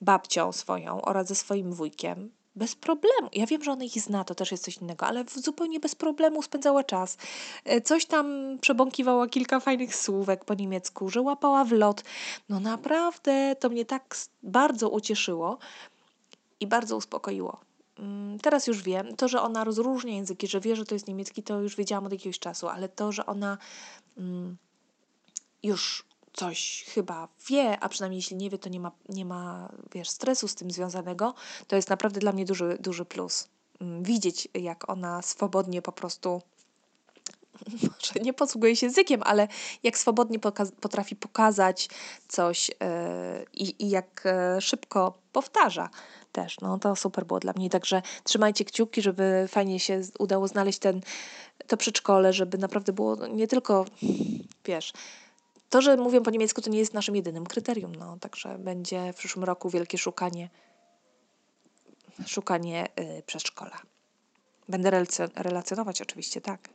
babcią 0.00 0.52
swoją 0.52 1.02
oraz 1.02 1.28
ze 1.28 1.34
swoim 1.34 1.72
wujkiem 1.72 2.30
bez 2.56 2.74
problemu. 2.74 3.28
Ja 3.32 3.46
wiem, 3.46 3.62
że 3.62 3.72
ona 3.72 3.84
ich 3.84 4.00
zna, 4.00 4.24
to 4.24 4.34
też 4.34 4.50
jest 4.50 4.64
coś 4.64 4.76
innego, 4.76 5.06
ale 5.06 5.24
zupełnie 5.34 5.80
bez 5.80 5.94
problemu 5.94 6.42
spędzała 6.42 6.84
czas. 6.84 7.16
E, 7.64 7.80
coś 7.80 8.06
tam 8.06 8.58
przebąkiwała 8.60 9.28
kilka 9.28 9.60
fajnych 9.60 9.96
słówek 9.96 10.44
po 10.44 10.54
niemiecku, 10.54 11.10
że 11.10 11.20
łapała 11.20 11.64
w 11.64 11.72
lot. 11.72 12.04
No 12.48 12.60
naprawdę 12.60 13.56
to 13.60 13.68
mnie 13.68 13.84
tak 13.84 14.16
bardzo 14.42 14.88
ucieszyło 14.88 15.58
i 16.60 16.66
bardzo 16.66 16.96
uspokoiło. 16.96 17.60
Mm, 17.98 18.38
teraz 18.38 18.66
już 18.66 18.82
wiem, 18.82 19.16
to, 19.16 19.28
że 19.28 19.42
ona 19.42 19.64
rozróżnia 19.64 20.14
języki, 20.14 20.46
że 20.46 20.60
wie, 20.60 20.76
że 20.76 20.84
to 20.84 20.94
jest 20.94 21.08
niemiecki, 21.08 21.42
to 21.42 21.60
już 21.60 21.76
wiedziałam 21.76 22.06
od 22.06 22.12
jakiegoś 22.12 22.38
czasu, 22.38 22.68
ale 22.68 22.88
to, 22.88 23.12
że 23.12 23.26
ona 23.26 23.58
mm, 24.18 24.56
już 25.62 26.04
coś 26.40 26.84
chyba 26.88 27.28
wie, 27.48 27.80
a 27.80 27.88
przynajmniej 27.88 28.18
jeśli 28.18 28.36
nie 28.36 28.50
wie, 28.50 28.58
to 28.58 28.68
nie 28.68 28.80
ma, 28.80 28.92
nie 29.08 29.24
ma 29.24 29.68
wiesz, 29.92 30.08
stresu 30.08 30.48
z 30.48 30.54
tym 30.54 30.70
związanego, 30.70 31.34
to 31.66 31.76
jest 31.76 31.90
naprawdę 31.90 32.20
dla 32.20 32.32
mnie 32.32 32.44
duży, 32.44 32.76
duży 32.80 33.04
plus. 33.04 33.48
Mm, 33.80 34.02
widzieć, 34.02 34.48
jak 34.54 34.90
ona 34.90 35.22
swobodnie 35.22 35.82
po 35.82 35.92
prostu 35.92 36.42
może 37.82 38.20
nie 38.22 38.32
posługuje 38.32 38.76
się 38.76 38.86
językiem, 38.86 39.22
ale 39.24 39.48
jak 39.82 39.98
swobodnie 39.98 40.38
poka- 40.38 40.72
potrafi 40.80 41.16
pokazać 41.16 41.88
coś 42.28 42.68
yy, 42.68 42.76
i 43.52 43.90
jak 43.90 44.22
yy, 44.54 44.60
szybko 44.60 45.18
powtarza 45.32 45.90
też. 46.32 46.60
No 46.60 46.78
to 46.78 46.96
super 46.96 47.26
było 47.26 47.40
dla 47.40 47.52
mnie. 47.52 47.70
Także 47.70 48.02
trzymajcie 48.24 48.64
kciuki, 48.64 49.02
żeby 49.02 49.46
fajnie 49.48 49.80
się 49.80 50.00
udało 50.18 50.48
znaleźć 50.48 50.78
ten, 50.78 51.00
to 51.66 51.76
przedszkole, 51.76 52.32
żeby 52.32 52.58
naprawdę 52.58 52.92
było 52.92 53.26
nie 53.26 53.46
tylko, 53.46 53.84
wiesz, 54.64 54.92
to, 55.70 55.80
że 55.80 55.96
mówią 55.96 56.22
po 56.22 56.30
niemiecku, 56.30 56.62
to 56.62 56.70
nie 56.70 56.78
jest 56.78 56.94
naszym 56.94 57.16
jedynym 57.16 57.46
kryterium. 57.46 57.94
No, 57.94 58.16
także 58.20 58.58
będzie 58.58 59.12
w 59.12 59.16
przyszłym 59.16 59.44
roku 59.44 59.70
wielkie 59.70 59.98
szukanie, 59.98 60.48
szukanie 62.26 62.88
yy, 62.96 63.22
przedszkola. 63.26 63.80
Będę 64.68 65.04
relacjonować 65.36 66.02
oczywiście, 66.02 66.40
tak. 66.40 66.68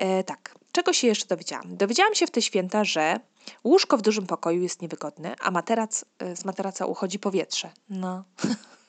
E, 0.00 0.24
tak, 0.24 0.54
czego 0.72 0.92
się 0.92 1.06
jeszcze 1.06 1.26
dowiedziałam? 1.26 1.76
Dowiedziałam 1.76 2.14
się 2.14 2.26
w 2.26 2.30
te 2.30 2.42
święta, 2.42 2.84
że 2.84 3.20
łóżko 3.64 3.96
w 3.96 4.02
dużym 4.02 4.26
pokoju 4.26 4.62
jest 4.62 4.82
niewygodne, 4.82 5.36
a 5.40 5.50
materac, 5.50 6.04
y, 6.22 6.36
z 6.36 6.44
materaca 6.44 6.86
uchodzi 6.86 7.18
powietrze. 7.18 7.70
No. 7.88 8.24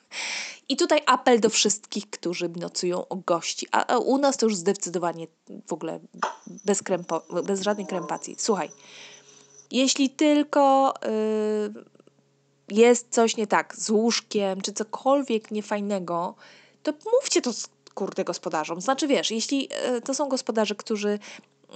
I 0.68 0.76
tutaj 0.76 1.00
apel 1.06 1.40
do 1.40 1.50
wszystkich, 1.50 2.10
którzy 2.10 2.48
nocują 2.48 3.08
o 3.08 3.16
gości. 3.16 3.66
A, 3.72 3.98
u 3.98 4.18
nas 4.18 4.36
to 4.36 4.46
już 4.46 4.56
zdecydowanie 4.56 5.26
w 5.66 5.72
ogóle 5.72 6.00
bez, 6.64 6.82
krępo, 6.82 7.22
bez 7.44 7.62
żadnej 7.62 7.86
krępacji. 7.86 8.36
Słuchaj, 8.38 8.70
jeśli 9.70 10.10
tylko 10.10 10.94
yy, 11.02 11.84
jest 12.68 13.06
coś 13.10 13.36
nie 13.36 13.46
tak 13.46 13.76
z 13.76 13.90
łóżkiem, 13.90 14.60
czy 14.60 14.72
cokolwiek 14.72 15.50
niefajnego, 15.50 16.34
to 16.82 16.92
mówcie 17.12 17.42
to 17.42 17.50
kurde 17.94 18.24
gospodarzom. 18.24 18.80
Znaczy 18.80 19.06
wiesz, 19.06 19.30
jeśli 19.30 19.68
yy, 19.92 20.00
to 20.00 20.14
są 20.14 20.28
gospodarze, 20.28 20.74
którzy 20.74 21.18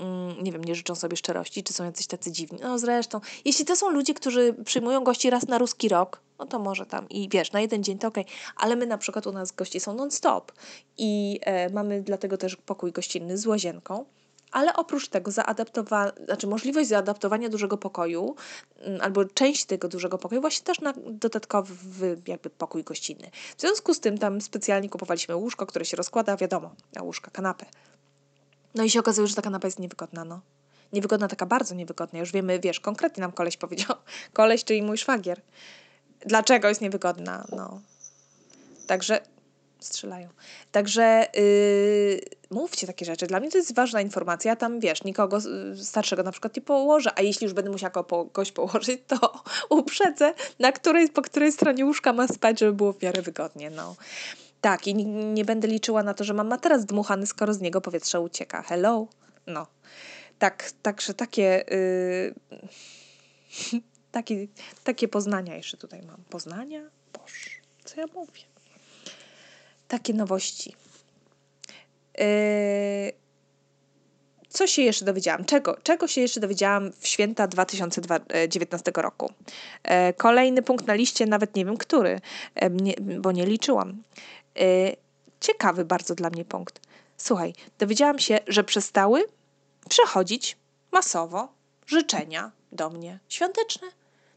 Mm, 0.00 0.42
nie 0.42 0.52
wiem, 0.52 0.64
nie 0.64 0.74
życzą 0.74 0.94
sobie 0.94 1.16
szczerości, 1.16 1.62
czy 1.62 1.72
są 1.72 1.84
jacyś 1.84 2.06
tacy 2.06 2.32
dziwni. 2.32 2.58
No 2.62 2.78
zresztą, 2.78 3.20
jeśli 3.44 3.64
to 3.64 3.76
są 3.76 3.90
ludzie, 3.90 4.14
którzy 4.14 4.54
przyjmują 4.64 5.04
gości 5.04 5.30
raz 5.30 5.48
na 5.48 5.58
ruski 5.58 5.88
rok, 5.88 6.20
no 6.38 6.46
to 6.46 6.58
może 6.58 6.86
tam 6.86 7.08
i 7.08 7.28
wiesz, 7.28 7.52
na 7.52 7.60
jeden 7.60 7.82
dzień 7.82 7.98
to 7.98 8.08
okej, 8.08 8.24
okay. 8.24 8.36
ale 8.56 8.76
my 8.76 8.86
na 8.86 8.98
przykład 8.98 9.26
u 9.26 9.32
nas 9.32 9.52
gości 9.52 9.80
są 9.80 9.94
non-stop 9.94 10.52
i 10.98 11.40
e, 11.42 11.70
mamy 11.70 12.02
dlatego 12.02 12.38
też 12.38 12.56
pokój 12.56 12.92
gościnny 12.92 13.38
z 13.38 13.46
łazienką. 13.46 14.04
Ale 14.52 14.76
oprócz 14.76 15.08
tego 15.08 15.30
zaadaptowa- 15.30 16.24
znaczy 16.24 16.46
możliwość 16.46 16.88
zaadaptowania 16.88 17.48
dużego 17.48 17.76
pokoju 17.76 18.34
mm, 18.78 19.00
albo 19.00 19.24
część 19.24 19.64
tego 19.64 19.88
dużego 19.88 20.18
pokoju 20.18 20.40
właśnie 20.40 20.64
też 20.64 20.80
na 20.80 20.92
dodatkowy 21.06 22.22
jakby 22.26 22.50
pokój 22.50 22.84
gościnny. 22.84 23.30
W 23.56 23.60
związku 23.60 23.94
z 23.94 24.00
tym 24.00 24.18
tam 24.18 24.40
specjalnie 24.40 24.88
kupowaliśmy 24.88 25.36
łóżko, 25.36 25.66
które 25.66 25.84
się 25.84 25.96
rozkłada, 25.96 26.36
wiadomo, 26.36 26.70
na 26.94 27.02
łóżka, 27.02 27.30
kanapę. 27.30 27.66
No 28.74 28.84
i 28.84 28.90
się 28.90 29.00
okazuje, 29.00 29.28
że 29.28 29.34
ta 29.34 29.42
kanapa 29.42 29.68
jest 29.68 29.78
niewygodna, 29.78 30.24
no. 30.24 30.40
Niewygodna, 30.92 31.28
taka 31.28 31.46
bardzo 31.46 31.74
niewygodna. 31.74 32.18
Już 32.18 32.32
wiemy, 32.32 32.60
wiesz, 32.60 32.80
konkretnie 32.80 33.20
nam 33.20 33.32
koleś 33.32 33.56
powiedział. 33.56 33.96
Koleś, 34.32 34.64
czyli 34.64 34.82
mój 34.82 34.98
szwagier. 34.98 35.40
Dlaczego 36.20 36.68
jest 36.68 36.80
niewygodna, 36.80 37.46
no. 37.52 37.80
Także 38.86 39.20
strzelają. 39.80 40.28
Także 40.72 41.26
yy, 41.34 42.20
mówcie 42.50 42.86
takie 42.86 43.04
rzeczy. 43.04 43.26
Dla 43.26 43.40
mnie 43.40 43.50
to 43.50 43.58
jest 43.58 43.74
ważna 43.74 44.00
informacja. 44.00 44.56
Tam 44.56 44.80
wiesz, 44.80 45.04
nikogo 45.04 45.38
starszego 45.82 46.22
na 46.22 46.32
przykład 46.32 46.56
nie 46.56 46.62
położę, 46.62 47.10
a 47.16 47.22
jeśli 47.22 47.44
już 47.44 47.54
będę 47.54 47.70
musiała 47.70 47.90
kogoś 47.90 48.52
położyć, 48.52 49.00
to 49.06 49.42
uprzedzę, 49.78 50.34
na 50.58 50.72
której, 50.72 51.08
po 51.08 51.22
której 51.22 51.52
stronie 51.52 51.84
łóżka 51.84 52.12
ma 52.12 52.28
spać, 52.28 52.60
żeby 52.60 52.72
było 52.72 52.92
w 52.92 53.02
miarę 53.02 53.22
wygodnie. 53.22 53.70
No. 53.70 53.96
Tak, 54.60 54.86
i 54.86 54.94
nie, 55.06 55.44
będę 55.44 55.68
liczyła 55.68 56.02
na 56.02 56.14
to, 56.14 56.24
że 56.24 56.34
mam 56.34 56.48
materac 56.48 56.84
dmuchany, 56.84 57.26
skoro 57.26 57.54
z 57.54 57.60
niego 57.60 57.80
powietrze 57.80 58.20
ucieka. 58.20 58.62
Hello? 58.62 59.06
No. 59.46 59.66
Tak, 60.38 60.70
także 60.82 61.14
takie... 61.14 61.64
Yy, 63.72 63.80
takie, 64.16 64.46
takie 64.84 65.08
poznania 65.08 65.56
jeszcze 65.56 65.76
tutaj 65.76 66.02
mam. 66.02 66.16
Poznania? 66.30 66.80
Boże, 67.12 67.50
co 67.84 68.00
ja 68.00 68.06
mówię? 68.14 68.42
Takie 69.88 70.14
nowości. 70.14 70.74
Yy, 72.18 72.24
co 74.48 74.66
się 74.66 74.82
jeszcze 74.82 75.04
dowiedziałam? 75.04 75.44
Czego, 75.44 75.76
czego 75.82 76.08
się 76.08 76.20
jeszcze 76.20 76.40
dowiedziałam 76.40 76.92
w 76.92 77.06
święta 77.06 77.48
2019 77.48 78.92
roku? 78.96 79.32
E, 79.82 80.12
kolejny 80.12 80.62
punkt 80.62 80.86
na 80.86 80.94
liście, 80.94 81.26
nawet 81.26 81.56
nie 81.56 81.64
wiem 81.64 81.76
który, 81.76 82.20
e, 82.54 82.70
bo 83.00 83.32
nie 83.32 83.46
liczyłam. 83.46 84.02
Y, 84.60 84.96
ciekawy 85.40 85.84
bardzo 85.84 86.14
dla 86.14 86.30
mnie 86.30 86.44
punkt. 86.44 86.80
Słuchaj, 87.16 87.54
dowiedziałam 87.78 88.18
się, 88.18 88.38
że 88.46 88.64
przestały 88.64 89.24
przechodzić 89.88 90.56
masowo 90.92 91.48
życzenia 91.86 92.52
do 92.72 92.90
mnie 92.90 93.18
świąteczne. 93.28 93.88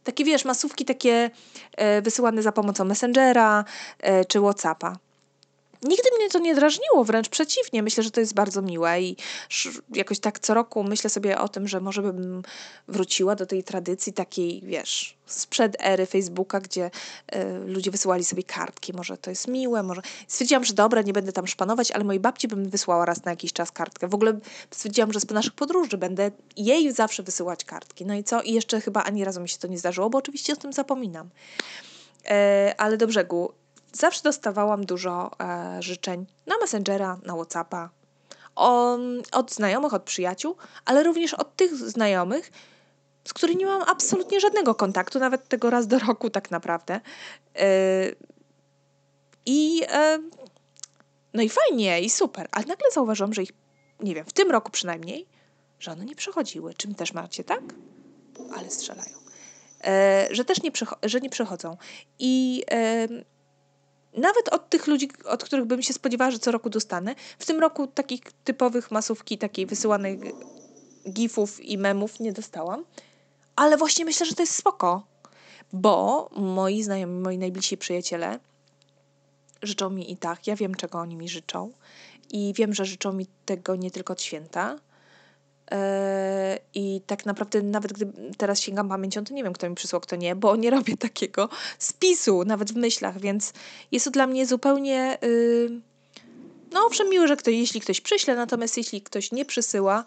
Takie 0.04 0.26
wiesz, 0.26 0.46
masówki 0.46 0.86
takie 0.86 1.30
e, 1.78 2.02
wysyłane 2.02 2.42
za 2.42 2.52
pomocą 2.52 2.86
Messengera 2.86 3.66
e, 4.00 4.26
czy 4.26 4.40
Whatsappa. 4.40 5.09
Nigdy 5.84 6.10
mnie 6.18 6.30
to 6.30 6.40
nie 6.40 6.56
drażniło, 6.56 7.04
wręcz 7.04 7.30
przeciwnie. 7.30 7.84
Myślę, 7.84 8.04
że 8.04 8.12
to 8.12 8.20
jest 8.20 8.34
bardzo 8.34 8.62
miłe 8.62 9.02
i 9.02 9.16
jakoś 9.94 10.20
tak 10.20 10.40
co 10.40 10.54
roku 10.54 10.84
myślę 10.84 11.10
sobie 11.10 11.40
o 11.40 11.48
tym, 11.50 11.68
że 11.68 11.80
może 11.80 12.02
bym 12.02 12.44
wróciła 12.88 13.36
do 13.36 13.46
tej 13.46 13.64
tradycji 13.64 14.14
takiej, 14.14 14.62
wiesz, 14.66 15.18
sprzed 15.26 15.78
ery 15.80 16.06
Facebooka, 16.06 16.60
gdzie 16.60 16.92
y, 17.36 17.40
ludzie 17.66 17.92
wysyłali 17.92 18.24
sobie 18.24 18.44
kartki. 18.44 18.94
Może 18.94 19.18
to 19.18 19.30
jest 19.30 19.48
miłe, 19.48 19.84
może... 19.84 20.02
Stwierdziłam, 20.28 20.66
że 20.66 20.74
dobra, 20.74 21.02
nie 21.02 21.14
będę 21.14 21.32
tam 21.32 21.48
szpanować, 21.48 21.92
ale 21.92 22.04
mojej 22.04 22.20
babci 22.20 22.48
bym 22.48 22.70
wysłała 22.70 23.06
raz 23.06 23.26
na 23.26 23.32
jakiś 23.32 23.54
czas 23.54 23.72
kartkę. 23.72 24.08
W 24.08 24.16
ogóle 24.16 24.40
stwierdziłam, 24.72 25.14
że 25.14 25.20
z 25.20 25.30
naszych 25.30 25.54
podróży 25.54 25.98
będę 25.98 26.32
jej 26.58 26.92
zawsze 26.92 27.24
wysyłać 27.24 27.66
kartki. 27.66 28.06
No 28.06 28.14
i 28.14 28.24
co? 28.24 28.42
I 28.42 28.54
jeszcze 28.54 28.82
chyba 28.82 29.04
ani 29.04 29.26
razu 29.26 29.42
mi 29.42 29.50
się 29.50 29.58
to 29.58 29.68
nie 29.68 29.78
zdarzyło, 29.78 30.10
bo 30.10 30.18
oczywiście 30.18 30.54
o 30.54 30.56
tym 30.56 30.74
zapominam. 30.74 31.30
E, 32.26 32.76
ale 32.78 32.98
do 32.98 33.08
brzegu 33.08 33.54
zawsze 33.94 34.22
dostawałam 34.24 34.86
dużo 34.86 35.32
e, 35.40 35.82
życzeń 35.82 36.26
na 36.46 36.58
Messengera, 36.58 37.18
na 37.24 37.34
Whatsappa, 37.34 37.90
o, 38.56 38.98
od 39.32 39.54
znajomych, 39.54 39.94
od 39.94 40.04
przyjaciół, 40.04 40.56
ale 40.86 41.04
również 41.04 41.34
od 41.34 41.56
tych 41.56 41.76
znajomych, 41.76 42.52
z 43.26 43.34
którymi 43.34 43.66
mam 43.66 43.82
absolutnie 43.82 44.40
żadnego 44.40 44.76
kontaktu, 44.76 45.20
nawet 45.20 45.48
tego 45.48 45.70
raz 45.70 45.88
do 45.88 46.00
roku 46.00 46.30
tak 46.30 46.52
naprawdę. 46.52 47.00
E, 47.56 47.70
I 49.46 49.82
e, 49.90 50.20
no 51.34 51.42
i 51.42 51.50
fajnie, 51.50 52.02
i 52.02 52.10
super, 52.10 52.48
ale 52.52 52.66
nagle 52.66 52.92
zauważyłam, 52.92 53.34
że 53.34 53.44
ich, 53.44 53.52
nie 54.00 54.16
wiem, 54.16 54.26
w 54.26 54.34
tym 54.34 54.52
roku 54.52 54.72
przynajmniej, 54.72 55.28
że 55.80 55.92
one 55.92 56.06
nie 56.06 56.16
przychodziły. 56.16 56.74
Czym 56.74 56.96
też 56.96 57.14
macie, 57.14 57.44
tak? 57.44 57.62
Ale 58.58 58.70
strzelają. 58.70 59.18
E, 59.84 60.28
że 60.32 60.46
też 60.46 60.62
nie, 60.64 60.72
że 61.04 61.20
nie 61.20 61.30
przychodzą. 61.30 61.78
I 62.20 62.64
e, 62.72 63.08
nawet 64.14 64.50
od 64.50 64.70
tych 64.70 64.88
ludzi, 64.88 65.10
od 65.26 65.44
których 65.44 65.66
bym 65.66 65.82
się 65.82 65.94
spodziewała, 65.94 66.32
że 66.32 66.40
co 66.40 66.52
roku 66.52 66.70
dostanę. 66.70 67.16
W 67.40 67.46
tym 67.46 67.60
roku 67.60 67.88
takich 67.88 68.22
typowych 68.44 68.92
masówki, 68.92 69.38
takiej 69.38 69.66
wysyłanych 69.66 70.20
gifów 71.12 71.66
i 71.66 71.78
memów 71.78 72.20
nie 72.20 72.34
dostałam. 72.34 72.86
Ale 73.56 73.78
właśnie 73.78 74.06
myślę, 74.06 74.26
że 74.26 74.36
to 74.36 74.44
jest 74.44 74.56
spoko, 74.56 75.08
bo 75.74 76.30
moi 76.36 76.84
znajomi, 76.84 77.22
moi 77.22 77.38
najbliżsi 77.38 77.78
przyjaciele 77.78 78.40
życzą 79.62 79.90
mi 79.90 80.12
i 80.12 80.18
tak. 80.18 80.48
Ja 80.48 80.56
wiem, 80.56 80.76
czego 80.76 81.00
oni 81.00 81.16
mi 81.16 81.30
życzą. 81.30 81.72
I 82.32 82.54
wiem, 82.56 82.74
że 82.74 82.86
życzą 82.86 83.14
mi 83.14 83.28
tego 83.46 83.76
nie 83.76 83.92
tylko 83.92 84.14
od 84.14 84.22
święta, 84.22 84.80
I 86.74 87.02
tak 87.08 87.26
naprawdę, 87.26 87.62
nawet 87.62 87.94
gdy 87.94 88.12
teraz 88.38 88.60
sięgam 88.60 88.90
pamięcią, 88.90 89.24
to 89.24 89.34
nie 89.34 89.44
wiem, 89.44 89.54
kto 89.54 89.70
mi 89.70 89.76
przysłał, 89.76 90.02
kto 90.02 90.16
nie, 90.16 90.36
bo 90.36 90.56
nie 90.56 90.70
robię 90.78 90.98
takiego 90.98 91.50
spisu, 91.80 92.44
nawet 92.46 92.72
w 92.72 92.76
myślach, 92.76 93.20
więc 93.20 93.54
jest 93.92 94.06
to 94.06 94.12
dla 94.12 94.28
mnie 94.28 94.46
zupełnie 94.46 95.18
yy, 95.22 95.82
No 96.72 96.86
owszem, 96.86 97.10
miło, 97.10 97.28
że 97.28 97.38
ktoś, 97.38 97.54
jeśli 97.54 97.82
ktoś 97.82 98.02
przyśle, 98.02 98.36
natomiast 98.36 98.78
jeśli 98.78 99.02
ktoś 99.02 99.32
nie 99.32 99.46
przysyła, 99.46 100.06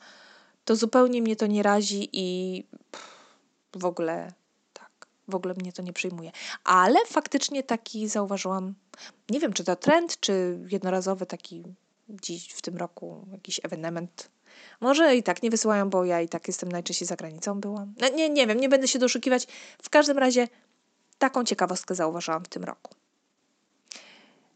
to 0.65 0.77
zupełnie 0.77 1.23
mnie 1.23 1.37
to 1.37 1.47
nie 1.47 1.63
razi 1.63 2.09
i 2.13 2.65
w 3.77 3.85
ogóle 3.85 4.33
tak, 4.73 5.07
w 5.29 5.35
ogóle 5.35 5.55
mnie 5.55 5.73
to 5.73 5.83
nie 5.83 5.93
przyjmuje. 5.93 6.33
Ale 6.65 6.99
faktycznie 7.07 7.63
taki 7.63 8.09
zauważyłam, 8.09 8.75
nie 9.31 9.41
wiem 9.41 9.53
czy 9.53 9.65
to 9.65 9.77
trend, 9.77 10.21
czy 10.21 10.59
jednorazowy 10.69 11.27
taki 11.27 11.63
dziś 12.09 12.49
w 12.49 12.63
tym 12.63 12.77
roku 12.77 13.27
jakiś 13.33 13.61
ewenement. 13.63 14.31
Może 14.81 15.17
i 15.17 15.23
tak 15.23 15.43
nie 15.43 15.51
wysyłają, 15.51 15.91
bo 15.91 16.05
ja 16.05 16.21
i 16.21 16.29
tak 16.29 16.49
jestem 16.49 16.73
najczęściej 16.73 17.09
za 17.09 17.17
granicą 17.17 17.61
byłam. 17.61 17.95
No, 18.01 18.09
nie, 18.09 18.31
nie 18.31 18.47
wiem, 18.47 18.61
nie 18.61 18.69
będę 18.69 18.89
się 18.89 18.99
doszukiwać. 18.99 19.47
W 19.83 19.91
każdym 19.91 20.19
razie 20.19 20.49
taką 21.19 21.45
ciekawostkę 21.45 21.95
zauważyłam 21.95 22.45
w 22.45 22.49
tym 22.49 22.65
roku. 22.65 22.95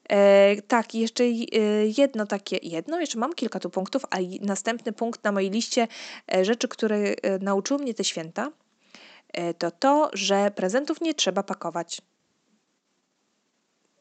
E, 0.09 0.63
tak, 0.63 0.95
jeszcze 0.95 1.25
e, 1.25 1.31
jedno 1.99 2.27
takie, 2.27 2.59
jedno, 2.63 3.01
jeszcze 3.01 3.19
mam 3.19 3.35
kilka 3.35 3.61
tu 3.61 3.71
punktów, 3.71 4.03
a 4.11 4.17
następny 4.41 4.93
punkt 4.93 5.25
na 5.25 5.33
mojej 5.33 5.51
liście 5.51 5.89
e, 6.35 6.45
rzeczy, 6.45 6.69
które 6.69 6.97
e, 6.97 7.39
nauczyły 7.39 7.81
mnie 7.81 7.95
te 7.95 8.05
święta, 8.05 8.51
to 9.59 9.71
to, 9.71 10.11
że 10.13 10.51
prezentów 10.51 11.01
nie 11.01 11.15
trzeba 11.15 11.43
pakować. 11.43 12.01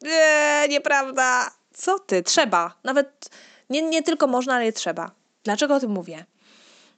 Eee, 0.05 0.69
nieprawda. 0.69 1.51
Co 1.73 1.99
ty? 1.99 2.23
Trzeba. 2.23 2.73
Nawet 2.83 3.29
nie, 3.69 3.81
nie 3.81 4.03
tylko 4.03 4.27
można, 4.27 4.55
ale 4.55 4.73
trzeba. 4.73 5.11
Dlaczego 5.45 5.75
o 5.75 5.79
tym 5.79 5.91
mówię? 5.91 6.25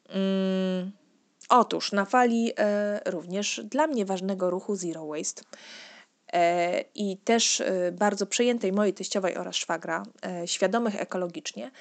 Mm, 0.10 0.91
otóż 1.49 1.91
na 1.91 2.05
fali 2.05 2.51
e, 2.57 3.01
również 3.05 3.62
dla 3.63 3.88
mnie 3.88 4.05
ważnego 4.05 4.49
ruchu 4.49 4.75
Zero 4.75 5.07
Waste 5.07 5.41
e, 6.33 6.81
i 6.95 7.17
też 7.17 7.62
e, 7.62 7.91
bardzo 7.91 8.25
przejętej 8.25 8.71
mojej 8.71 8.93
teściowej 8.93 9.38
oraz 9.38 9.55
szwagra, 9.55 10.03
e, 10.25 10.47
świadomych 10.47 11.01
ekologicznie, 11.01 11.71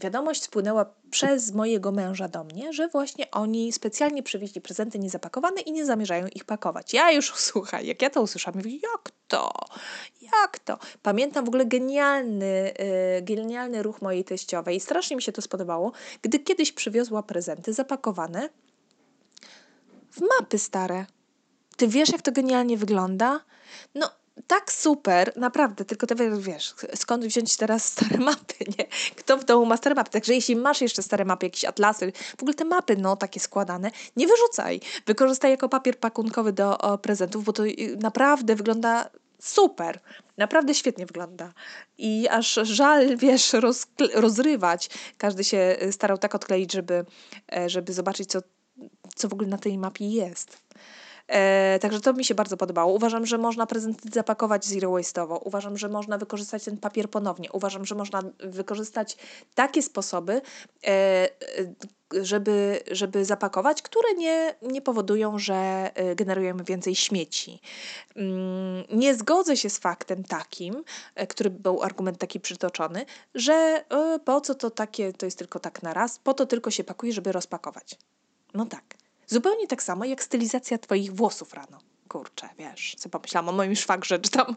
wiadomość 0.00 0.42
spłynęła 0.42 0.94
przez 1.10 1.52
mojego 1.52 1.92
męża 1.92 2.28
do 2.28 2.44
mnie, 2.44 2.72
że 2.72 2.88
właśnie 2.88 3.30
oni 3.30 3.72
specjalnie 3.72 4.22
przywieźli 4.22 4.60
prezenty 4.60 4.98
niezapakowane 4.98 5.60
i 5.60 5.72
nie 5.72 5.86
zamierzają 5.86 6.26
ich 6.26 6.44
pakować. 6.44 6.92
Ja 6.94 7.10
już, 7.12 7.34
słuchaj, 7.50 7.86
jak 7.86 8.02
ja 8.02 8.10
to 8.10 8.22
usłyszałam, 8.22 8.58
mówię, 8.58 8.70
jak 8.76 9.10
to? 9.28 9.52
Jak 10.22 10.58
to? 10.58 10.78
Pamiętam 11.02 11.44
w 11.44 11.48
ogóle 11.48 11.66
genialny, 11.66 12.74
yy, 13.16 13.22
genialny 13.22 13.82
ruch 13.82 14.02
mojej 14.02 14.24
teściowej 14.24 14.76
i 14.76 14.80
strasznie 14.80 15.16
mi 15.16 15.22
się 15.22 15.32
to 15.32 15.42
spodobało, 15.42 15.92
gdy 16.22 16.38
kiedyś 16.38 16.72
przywiozła 16.72 17.22
prezenty 17.22 17.72
zapakowane 17.72 18.48
w 20.10 20.20
mapy 20.20 20.58
stare. 20.58 21.06
Ty 21.76 21.88
wiesz, 21.88 22.12
jak 22.12 22.22
to 22.22 22.32
genialnie 22.32 22.76
wygląda? 22.76 23.40
No, 23.94 24.10
tak 24.46 24.72
super, 24.72 25.32
naprawdę, 25.36 25.84
tylko 25.84 26.06
ty 26.06 26.14
wiesz, 26.38 26.74
skąd 26.94 27.24
wziąć 27.24 27.56
teraz 27.56 27.84
stare 27.84 28.18
mapy, 28.18 28.54
nie? 28.78 28.84
Kto 29.16 29.36
w 29.36 29.44
domu 29.44 29.66
ma 29.66 29.76
stare 29.76 29.94
mapy? 29.94 30.10
Także 30.10 30.34
jeśli 30.34 30.56
masz 30.56 30.80
jeszcze 30.80 31.02
stare 31.02 31.24
mapy, 31.24 31.46
jakieś 31.46 31.64
atlasy, 31.64 32.12
w 32.38 32.42
ogóle 32.42 32.54
te 32.54 32.64
mapy, 32.64 32.96
no, 32.96 33.16
takie 33.16 33.40
składane, 33.40 33.90
nie 34.16 34.26
wyrzucaj. 34.26 34.80
Wykorzystaj 35.06 35.50
jako 35.50 35.68
papier 35.68 35.98
pakunkowy 35.98 36.52
do 36.52 36.78
o, 36.78 36.98
prezentów, 36.98 37.44
bo 37.44 37.52
to 37.52 37.66
y, 37.66 37.96
naprawdę 38.00 38.56
wygląda 38.56 39.10
super. 39.40 40.00
Naprawdę 40.36 40.74
świetnie 40.74 41.06
wygląda. 41.06 41.52
I 41.98 42.28
aż 42.28 42.54
żal, 42.62 43.16
wiesz, 43.16 43.52
roz, 43.52 43.86
rozrywać. 44.14 44.90
Każdy 45.18 45.44
się 45.44 45.76
y, 45.82 45.92
starał 45.92 46.18
tak 46.18 46.34
odkleić, 46.34 46.72
żeby, 46.72 47.04
e, 47.56 47.70
żeby 47.70 47.92
zobaczyć, 47.92 48.30
co, 48.30 48.38
co 49.16 49.28
w 49.28 49.32
ogóle 49.32 49.48
na 49.48 49.58
tej 49.58 49.78
mapie 49.78 50.08
jest. 50.08 50.58
E, 51.28 51.78
także 51.78 52.00
to 52.00 52.12
mi 52.12 52.24
się 52.24 52.34
bardzo 52.34 52.56
podobało. 52.56 52.92
Uważam, 52.92 53.26
że 53.26 53.38
można 53.38 53.66
prezenty 53.66 54.08
zapakować 54.12 54.64
zero 54.64 54.90
waste'owo. 54.90 55.38
Uważam, 55.44 55.78
że 55.78 55.88
można 55.88 56.18
wykorzystać 56.18 56.64
ten 56.64 56.76
papier 56.76 57.10
ponownie. 57.10 57.52
Uważam, 57.52 57.84
że 57.84 57.94
można 57.94 58.22
wykorzystać 58.38 59.16
takie 59.54 59.82
sposoby, 59.82 60.40
e, 60.84 60.88
e 60.88 61.28
żeby, 62.22 62.80
żeby 62.90 63.24
zapakować, 63.24 63.82
które 63.82 64.14
nie, 64.14 64.54
nie 64.62 64.82
powodują, 64.82 65.38
że 65.38 65.90
e, 65.94 66.14
generujemy 66.14 66.64
więcej 66.64 66.94
śmieci. 66.94 67.60
Mm, 68.16 68.84
nie 68.92 69.14
zgodzę 69.14 69.56
się 69.56 69.70
z 69.70 69.78
faktem 69.78 70.24
takim, 70.24 70.84
e, 71.14 71.26
który 71.26 71.50
był 71.50 71.82
argument 71.82 72.18
taki 72.18 72.40
przytoczony, 72.40 73.06
że 73.34 73.84
po 74.24 74.40
co 74.40 74.54
to 74.54 74.70
takie, 74.70 75.12
to 75.12 75.26
jest 75.26 75.38
tylko 75.38 75.58
tak 75.60 75.82
na 75.82 75.94
raz, 75.94 76.18
po 76.18 76.34
to 76.34 76.46
tylko 76.46 76.70
się 76.70 76.84
pakuje, 76.84 77.12
żeby 77.12 77.32
rozpakować. 77.32 77.98
No 78.54 78.66
tak. 78.66 79.05
Zupełnie 79.26 79.66
tak 79.66 79.82
samo 79.82 80.04
jak 80.04 80.22
stylizacja 80.22 80.78
twoich 80.78 81.14
włosów 81.14 81.54
rano. 81.54 81.78
Kurczę, 82.08 82.48
wiesz, 82.58 82.94
co 82.98 83.08
pomyślałam 83.08 83.48
o 83.48 83.52
moim 83.52 83.76
szwagrze, 83.76 84.18
czy 84.18 84.30
tam 84.30 84.56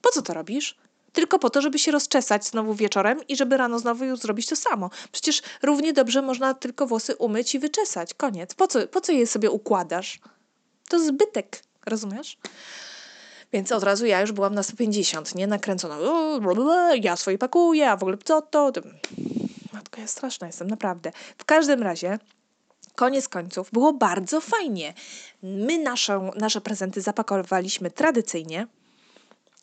po 0.00 0.10
co 0.10 0.22
to 0.22 0.34
robisz? 0.34 0.76
Tylko 1.12 1.38
po 1.38 1.50
to, 1.50 1.62
żeby 1.62 1.78
się 1.78 1.92
rozczesać 1.92 2.46
znowu 2.46 2.74
wieczorem 2.74 3.20
i 3.28 3.36
żeby 3.36 3.56
rano 3.56 3.78
znowu 3.78 4.04
już 4.04 4.18
zrobić 4.18 4.46
to 4.46 4.56
samo. 4.56 4.90
Przecież 5.12 5.42
równie 5.62 5.92
dobrze 5.92 6.22
można 6.22 6.54
tylko 6.54 6.86
włosy 6.86 7.16
umyć 7.16 7.54
i 7.54 7.58
wyczesać. 7.58 8.14
Koniec. 8.14 8.54
Po 8.54 8.66
co, 8.66 8.86
po 8.86 9.00
co 9.00 9.12
je 9.12 9.26
sobie 9.26 9.50
układasz? 9.50 10.20
To 10.88 11.04
zbytek, 11.04 11.62
rozumiesz? 11.86 12.38
Więc 13.52 13.72
od 13.72 13.82
razu 13.82 14.06
ja 14.06 14.20
już 14.20 14.32
byłam 14.32 14.54
na 14.54 14.62
150, 14.62 15.34
nie? 15.34 15.46
Nakręcona. 15.46 15.98
Ja 17.00 17.16
swoje 17.16 17.38
pakuję, 17.38 17.90
a 17.90 17.96
w 17.96 18.02
ogóle 18.02 18.18
co 18.24 18.42
to? 18.42 18.72
Matko, 19.72 20.00
ja 20.00 20.06
straszna 20.06 20.46
jestem, 20.46 20.70
naprawdę. 20.70 21.12
W 21.38 21.44
każdym 21.44 21.82
razie 21.82 22.18
koniec 23.00 23.28
końców 23.28 23.70
było 23.72 23.92
bardzo 23.92 24.40
fajnie. 24.40 24.94
My 25.42 25.78
naszą, 25.78 26.30
nasze 26.36 26.60
prezenty 26.60 27.00
zapakowaliśmy 27.00 27.90
tradycyjnie 27.90 28.66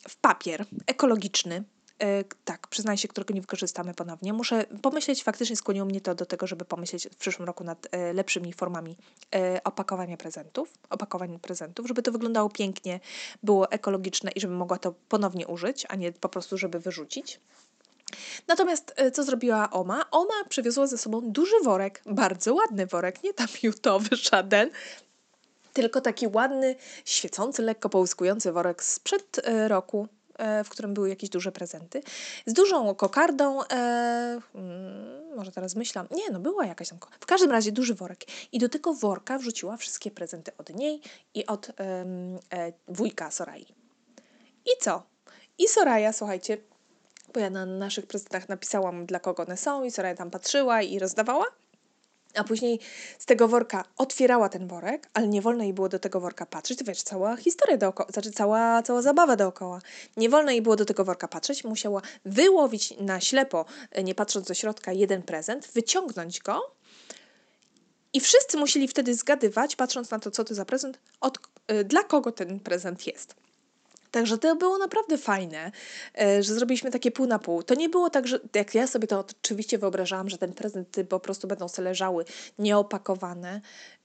w 0.08 0.16
papier 0.16 0.66
ekologiczny. 0.86 1.64
E, 2.02 2.24
tak, 2.44 2.68
przyznaję 2.68 2.98
się, 2.98 3.08
którego 3.08 3.34
nie 3.34 3.40
wykorzystamy 3.40 3.94
ponownie. 3.94 4.32
Muszę 4.32 4.64
pomyśleć, 4.82 5.22
faktycznie 5.22 5.56
skłoniło 5.56 5.86
mnie 5.86 6.00
to 6.00 6.14
do 6.14 6.26
tego, 6.26 6.46
żeby 6.46 6.64
pomyśleć 6.64 7.08
w 7.12 7.16
przyszłym 7.16 7.46
roku 7.46 7.64
nad 7.64 7.86
e, 7.90 8.12
lepszymi 8.12 8.52
formami 8.52 8.96
e, 9.34 9.60
opakowania 9.64 10.16
prezentów, 10.16 10.72
opakowania 10.90 11.38
prezentów, 11.38 11.88
żeby 11.88 12.02
to 12.02 12.12
wyglądało 12.12 12.50
pięknie, 12.50 13.00
było 13.42 13.70
ekologiczne 13.70 14.30
i 14.30 14.40
żeby 14.40 14.54
mogła 14.54 14.78
to 14.78 14.94
ponownie 15.08 15.46
użyć, 15.46 15.86
a 15.88 15.96
nie 15.96 16.12
po 16.12 16.28
prostu, 16.28 16.58
żeby 16.58 16.80
wyrzucić. 16.80 17.40
Natomiast 18.48 18.94
e, 18.96 19.10
co 19.10 19.24
zrobiła 19.24 19.70
Oma? 19.70 20.10
Oma 20.10 20.44
przywiozła 20.48 20.86
ze 20.86 20.98
sobą 20.98 21.20
duży 21.24 21.54
worek, 21.64 22.02
bardzo 22.06 22.54
ładny 22.54 22.86
worek, 22.86 23.22
nie 23.22 23.34
tam 23.34 23.48
jutowy 23.62 24.16
żaden, 24.16 24.70
tylko 25.72 26.00
taki 26.00 26.26
ładny, 26.26 26.76
świecący, 27.04 27.62
lekko 27.62 27.88
połyskujący 27.88 28.52
worek 28.52 28.84
sprzed 28.84 29.40
e, 29.44 29.68
roku, 29.68 30.08
e, 30.38 30.64
w 30.64 30.68
którym 30.68 30.94
były 30.94 31.08
jakieś 31.08 31.30
duże 31.30 31.52
prezenty, 31.52 32.02
z 32.46 32.52
dużą 32.52 32.94
kokardą, 32.94 33.62
e, 33.62 34.40
hmm, 34.52 35.36
może 35.36 35.52
teraz 35.52 35.76
myślam, 35.76 36.06
nie, 36.10 36.30
no 36.32 36.40
była 36.40 36.66
jakaś 36.66 36.88
tam, 36.88 36.98
w 37.20 37.26
każdym 37.26 37.50
razie 37.50 37.72
duży 37.72 37.94
worek. 37.94 38.24
I 38.52 38.58
do 38.58 38.68
tego 38.68 38.94
worka 38.94 39.38
wrzuciła 39.38 39.76
wszystkie 39.76 40.10
prezenty 40.10 40.52
od 40.58 40.74
niej 40.74 41.00
i 41.34 41.46
od 41.46 41.70
e, 41.80 42.04
wujka 42.88 43.30
Sorai. 43.30 43.66
I 44.66 44.70
co? 44.80 45.02
I 45.58 45.68
Soraya, 45.68 46.12
słuchajcie, 46.12 46.56
bo 47.38 47.42
ja 47.42 47.50
na 47.50 47.66
naszych 47.66 48.06
prezentach 48.06 48.48
napisałam, 48.48 49.06
dla 49.06 49.20
kogo 49.20 49.42
one 49.42 49.56
są 49.56 49.84
i 49.84 49.90
Soraya 49.90 50.14
tam 50.14 50.30
patrzyła 50.30 50.82
i 50.82 50.98
rozdawała. 50.98 51.44
A 52.34 52.44
później 52.44 52.80
z 53.18 53.26
tego 53.26 53.48
worka 53.48 53.84
otwierała 53.96 54.48
ten 54.48 54.68
worek, 54.68 55.08
ale 55.14 55.28
nie 55.28 55.42
wolno 55.42 55.64
jej 55.64 55.72
było 55.72 55.88
do 55.88 55.98
tego 55.98 56.20
worka 56.20 56.46
patrzeć. 56.46 56.78
To 56.78 56.84
wiesz, 56.84 57.02
cała 57.02 57.36
historia 57.36 57.76
dookoła, 57.76 58.08
znaczy 58.12 58.32
cała, 58.32 58.82
cała 58.82 59.02
zabawa 59.02 59.36
dookoła. 59.36 59.80
Nie 60.16 60.28
wolno 60.28 60.50
jej 60.50 60.62
było 60.62 60.76
do 60.76 60.84
tego 60.84 61.04
worka 61.04 61.28
patrzeć. 61.28 61.64
Musiała 61.64 62.02
wyłowić 62.24 62.94
na 63.00 63.20
ślepo, 63.20 63.64
nie 64.04 64.14
patrząc 64.14 64.46
do 64.46 64.54
środka, 64.54 64.92
jeden 64.92 65.22
prezent, 65.22 65.66
wyciągnąć 65.74 66.40
go 66.40 66.74
i 68.12 68.20
wszyscy 68.20 68.56
musieli 68.56 68.88
wtedy 68.88 69.14
zgadywać, 69.14 69.76
patrząc 69.76 70.10
na 70.10 70.18
to, 70.18 70.30
co 70.30 70.44
to 70.44 70.54
za 70.54 70.64
prezent, 70.64 70.98
od, 71.20 71.38
y, 71.72 71.84
dla 71.84 72.02
kogo 72.02 72.32
ten 72.32 72.60
prezent 72.60 73.06
jest. 73.06 73.47
Także 74.10 74.38
to 74.38 74.56
było 74.56 74.78
naprawdę 74.78 75.18
fajne, 75.18 75.72
e, 76.20 76.42
że 76.42 76.54
zrobiliśmy 76.54 76.90
takie 76.90 77.10
pół 77.10 77.26
na 77.26 77.38
pół. 77.38 77.62
To 77.62 77.74
nie 77.74 77.88
było 77.88 78.10
tak, 78.10 78.26
że 78.26 78.40
jak 78.54 78.74
ja 78.74 78.86
sobie 78.86 79.06
to 79.06 79.24
oczywiście 79.40 79.78
wyobrażałam, 79.78 80.28
że 80.28 80.38
ten 80.38 80.52
prezenty 80.52 81.04
po 81.04 81.20
prostu 81.20 81.48
będą 81.48 81.68
sobie 81.68 81.88
leżały 81.88 82.24
nieopakowane 82.58 83.60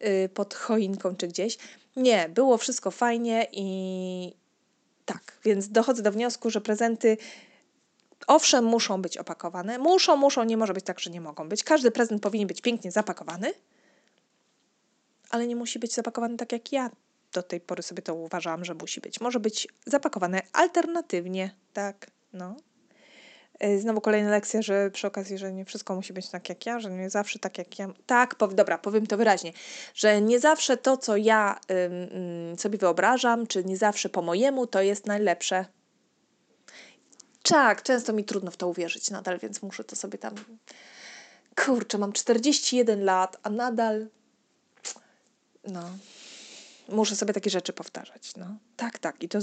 y, 0.06 0.30
pod 0.34 0.54
choinką 0.54 1.16
czy 1.16 1.28
gdzieś. 1.28 1.58
Nie, 1.96 2.30
było 2.30 2.58
wszystko 2.58 2.92
fajnie 2.92 3.48
i 3.52 4.34
tak, 5.06 5.38
więc 5.44 5.70
dochodzę 5.70 6.04
do 6.04 6.12
wniosku, 6.12 6.50
że 6.50 6.62
prezenty 6.62 7.18
owszem 8.28 8.66
muszą 8.66 9.02
być 9.02 9.18
opakowane. 9.18 9.78
Muszą, 9.78 10.16
muszą, 10.16 10.44
nie 10.44 10.58
może 10.58 10.74
być 10.74 10.86
tak, 10.86 11.00
że 11.00 11.10
nie 11.10 11.22
mogą 11.22 11.50
być. 11.50 11.63
Każdy 11.63 11.92
prezent 11.92 12.24
powinien 12.24 12.48
być 12.48 12.62
pięknie 12.62 12.92
zapakowany, 12.92 13.54
ale 15.30 15.48
nie 15.48 15.56
musi 15.56 15.80
być 15.80 15.94
zapakowany 15.94 16.38
tak 16.38 16.52
jak 16.52 16.72
ja 16.72 16.89
do 17.34 17.43
tej 17.43 17.62
pory 17.62 17.84
sobie 17.84 18.02
to 18.02 18.15
uważałam, 18.15 18.65
że 18.65 18.74
musi 18.74 19.02
być. 19.02 19.22
Może 19.22 19.39
być 19.39 19.67
zapakowane 19.86 20.41
alternatywnie, 20.54 21.56
tak, 21.74 22.08
no. 22.34 22.56
E, 23.60 23.80
znowu 23.80 24.02
kolejna 24.02 24.30
lekcja, 24.30 24.62
że 24.62 24.91
przy 24.91 25.08
okazji, 25.08 25.38
że 25.38 25.54
nie 25.54 25.65
wszystko 25.65 25.96
musi 25.96 26.13
być 26.13 26.30
tak 26.30 26.50
jak 26.50 26.65
ja, 26.65 26.80
że 26.80 26.91
nie 26.91 27.10
zawsze 27.10 27.39
tak 27.39 27.58
jak 27.58 27.80
ja. 27.80 27.88
Tak, 28.06 28.36
pow, 28.36 28.56
dobra, 28.56 28.78
powiem 28.78 29.08
to 29.08 29.17
wyraźnie, 29.17 29.54
że 29.96 30.22
nie 30.22 30.39
zawsze 30.39 30.78
to, 30.78 30.98
co 30.98 31.17
ja 31.17 31.60
ym, 32.52 32.60
sobie 32.60 32.78
wyobrażam, 32.78 33.48
czy 33.48 33.65
nie 33.65 33.78
zawsze 33.78 34.10
po 34.10 34.22
mojemu, 34.22 34.67
to 34.67 34.82
jest 34.82 35.06
najlepsze. 35.06 35.65
Tak, 37.43 37.84
często 37.84 38.13
mi 38.13 38.24
trudno 38.24 38.52
w 38.52 38.58
to 38.58 38.67
uwierzyć 38.67 39.12
nadal, 39.12 39.39
więc 39.39 39.62
muszę 39.62 39.84
to 39.84 39.96
sobie 39.96 40.17
tam. 40.17 40.36
Kurczę, 41.65 41.98
mam 41.98 42.13
41 42.13 43.06
lat, 43.06 43.38
a 43.43 43.50
nadal. 43.50 44.08
No. 45.67 45.84
Muszę 46.89 47.15
sobie 47.15 47.34
takie 47.34 47.50
rzeczy 47.50 47.74
powtarzać. 47.74 48.36
No. 48.36 48.58
Tak, 48.78 49.00
tak. 49.00 49.24
I 49.24 49.30
to 49.30 49.39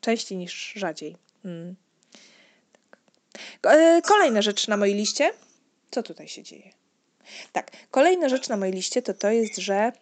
częściej 0.00 0.38
niż 0.38 0.72
rzadziej. 0.76 1.16
Mm. 1.44 1.76
Tak. 3.60 3.74
E, 3.74 4.02
kolejna 4.02 4.42
rzecz 4.42 4.68
na 4.68 4.76
mojej 4.76 4.94
liście. 4.94 5.32
Co 5.90 6.02
tutaj 6.02 6.28
się 6.28 6.42
dzieje? 6.42 6.70
Tak, 7.52 7.70
kolejna 7.90 8.28
rzecz 8.28 8.48
na 8.48 8.56
mojej 8.56 8.74
liście 8.74 9.02
to 9.02 9.14
to 9.14 9.30
jest, 9.30 9.56
że 9.56 9.92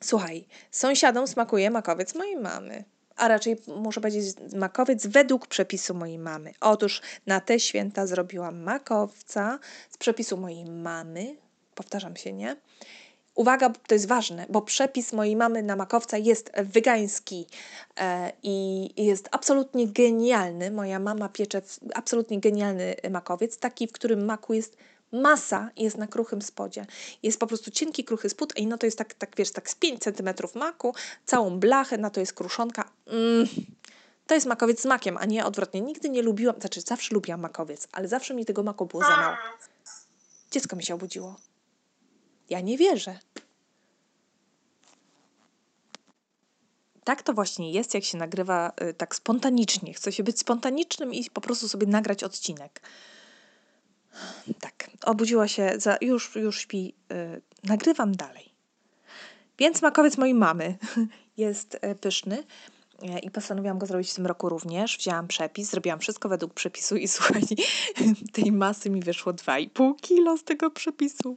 słuchaj, 0.00 0.44
sąsiadom 0.70 1.26
smakuje 1.26 1.70
makowiec 1.70 2.14
mojej 2.14 2.36
mamy 2.36 2.84
a 3.20 3.28
raczej 3.28 3.56
muszę 3.66 4.00
powiedzieć 4.00 4.36
makowiec 4.54 5.06
według 5.06 5.46
przepisu 5.46 5.94
mojej 5.94 6.18
mamy. 6.18 6.52
Otóż 6.60 7.00
na 7.26 7.40
te 7.40 7.60
święta 7.60 8.06
zrobiłam 8.06 8.62
makowca 8.62 9.58
z 9.90 9.96
przepisu 9.96 10.36
mojej 10.36 10.64
mamy. 10.64 11.36
Powtarzam 11.74 12.16
się, 12.16 12.32
nie? 12.32 12.56
Uwaga, 13.34 13.70
to 13.70 13.94
jest 13.94 14.08
ważne, 14.08 14.46
bo 14.48 14.62
przepis 14.62 15.12
mojej 15.12 15.36
mamy 15.36 15.62
na 15.62 15.76
makowca 15.76 16.18
jest 16.18 16.52
wegański 16.56 17.46
e, 18.00 18.32
i 18.42 19.04
jest 19.04 19.28
absolutnie 19.32 19.88
genialny. 19.88 20.70
Moja 20.70 20.98
mama 20.98 21.28
piecze 21.28 21.62
absolutnie 21.94 22.40
genialny 22.40 22.96
makowiec, 23.10 23.58
taki, 23.58 23.88
w 23.88 23.92
którym 23.92 24.24
maku 24.24 24.54
jest 24.54 24.76
masa 25.12 25.70
jest 25.76 25.98
na 25.98 26.06
kruchym 26.06 26.42
spodzie. 26.42 26.86
Jest 27.22 27.40
po 27.40 27.46
prostu 27.46 27.70
cienki, 27.70 28.04
kruchy 28.04 28.28
spód, 28.30 28.56
i 28.56 28.66
no 28.66 28.78
to 28.78 28.86
jest 28.86 28.98
tak, 28.98 29.14
tak 29.14 29.36
wiesz, 29.36 29.50
tak 29.50 29.70
z 29.70 29.74
5 29.74 30.02
cm 30.02 30.28
maku, 30.54 30.94
całą 31.26 31.60
blachę, 31.60 31.98
na 31.98 32.10
to 32.10 32.20
jest 32.20 32.32
kruszonka. 32.32 32.90
Mm. 33.06 33.46
To 34.26 34.34
jest 34.34 34.46
makowiec 34.46 34.80
z 34.80 34.84
makiem, 34.84 35.16
a 35.16 35.24
nie 35.24 35.44
odwrotnie. 35.44 35.80
Nigdy 35.80 36.08
nie 36.08 36.22
lubiłam, 36.22 36.60
znaczy 36.60 36.80
zawsze 36.80 37.14
lubiłam 37.14 37.40
makowiec, 37.40 37.88
ale 37.92 38.08
zawsze 38.08 38.34
mi 38.34 38.44
tego 38.44 38.62
maku 38.62 38.86
było 38.86 39.02
za 39.02 39.16
mało. 39.16 39.36
Dziecko 40.50 40.76
mi 40.76 40.82
się 40.82 40.94
obudziło. 40.94 41.36
Ja 42.50 42.60
nie 42.60 42.78
wierzę. 42.78 43.18
Tak 47.04 47.22
to 47.22 47.32
właśnie 47.32 47.72
jest, 47.72 47.94
jak 47.94 48.04
się 48.04 48.18
nagrywa 48.18 48.72
y, 48.82 48.94
tak 48.94 49.14
spontanicznie. 49.14 49.94
Chce 49.94 50.12
się 50.12 50.22
być 50.22 50.38
spontanicznym 50.38 51.14
i 51.14 51.30
po 51.30 51.40
prostu 51.40 51.68
sobie 51.68 51.86
nagrać 51.86 52.24
odcinek. 52.24 52.80
Tak, 54.60 54.90
obudziła 55.04 55.48
się, 55.48 55.72
za, 55.76 55.98
już, 56.00 56.36
już 56.36 56.58
śpi. 56.58 56.94
Yy, 57.10 57.42
nagrywam 57.64 58.16
dalej. 58.16 58.54
Więc 59.58 59.82
makowiec 59.82 60.18
mojej 60.18 60.34
mamy 60.34 60.78
jest 61.36 61.74
y, 61.74 61.94
pyszny 61.94 62.44
i 63.22 63.30
postanowiłam 63.30 63.78
go 63.78 63.86
zrobić 63.86 64.10
w 64.10 64.14
tym 64.14 64.26
roku 64.26 64.48
również. 64.48 64.98
Wzięłam 64.98 65.28
przepis, 65.28 65.70
zrobiłam 65.70 65.98
wszystko 65.98 66.28
według 66.28 66.54
przepisu 66.54 66.96
i 66.96 67.08
słuchaj, 67.18 67.42
tej 68.32 68.52
masy 68.52 68.90
mi 68.90 69.02
wyszło 69.02 69.32
2,5 69.32 69.96
kilo 70.00 70.36
z 70.36 70.44
tego 70.44 70.70
przepisu. 70.70 71.36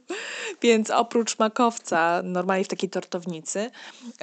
Więc 0.62 0.90
oprócz 0.90 1.38
makowca, 1.38 2.22
normalnie 2.24 2.64
w 2.64 2.68
takiej 2.68 2.90
tortownicy, 2.90 3.70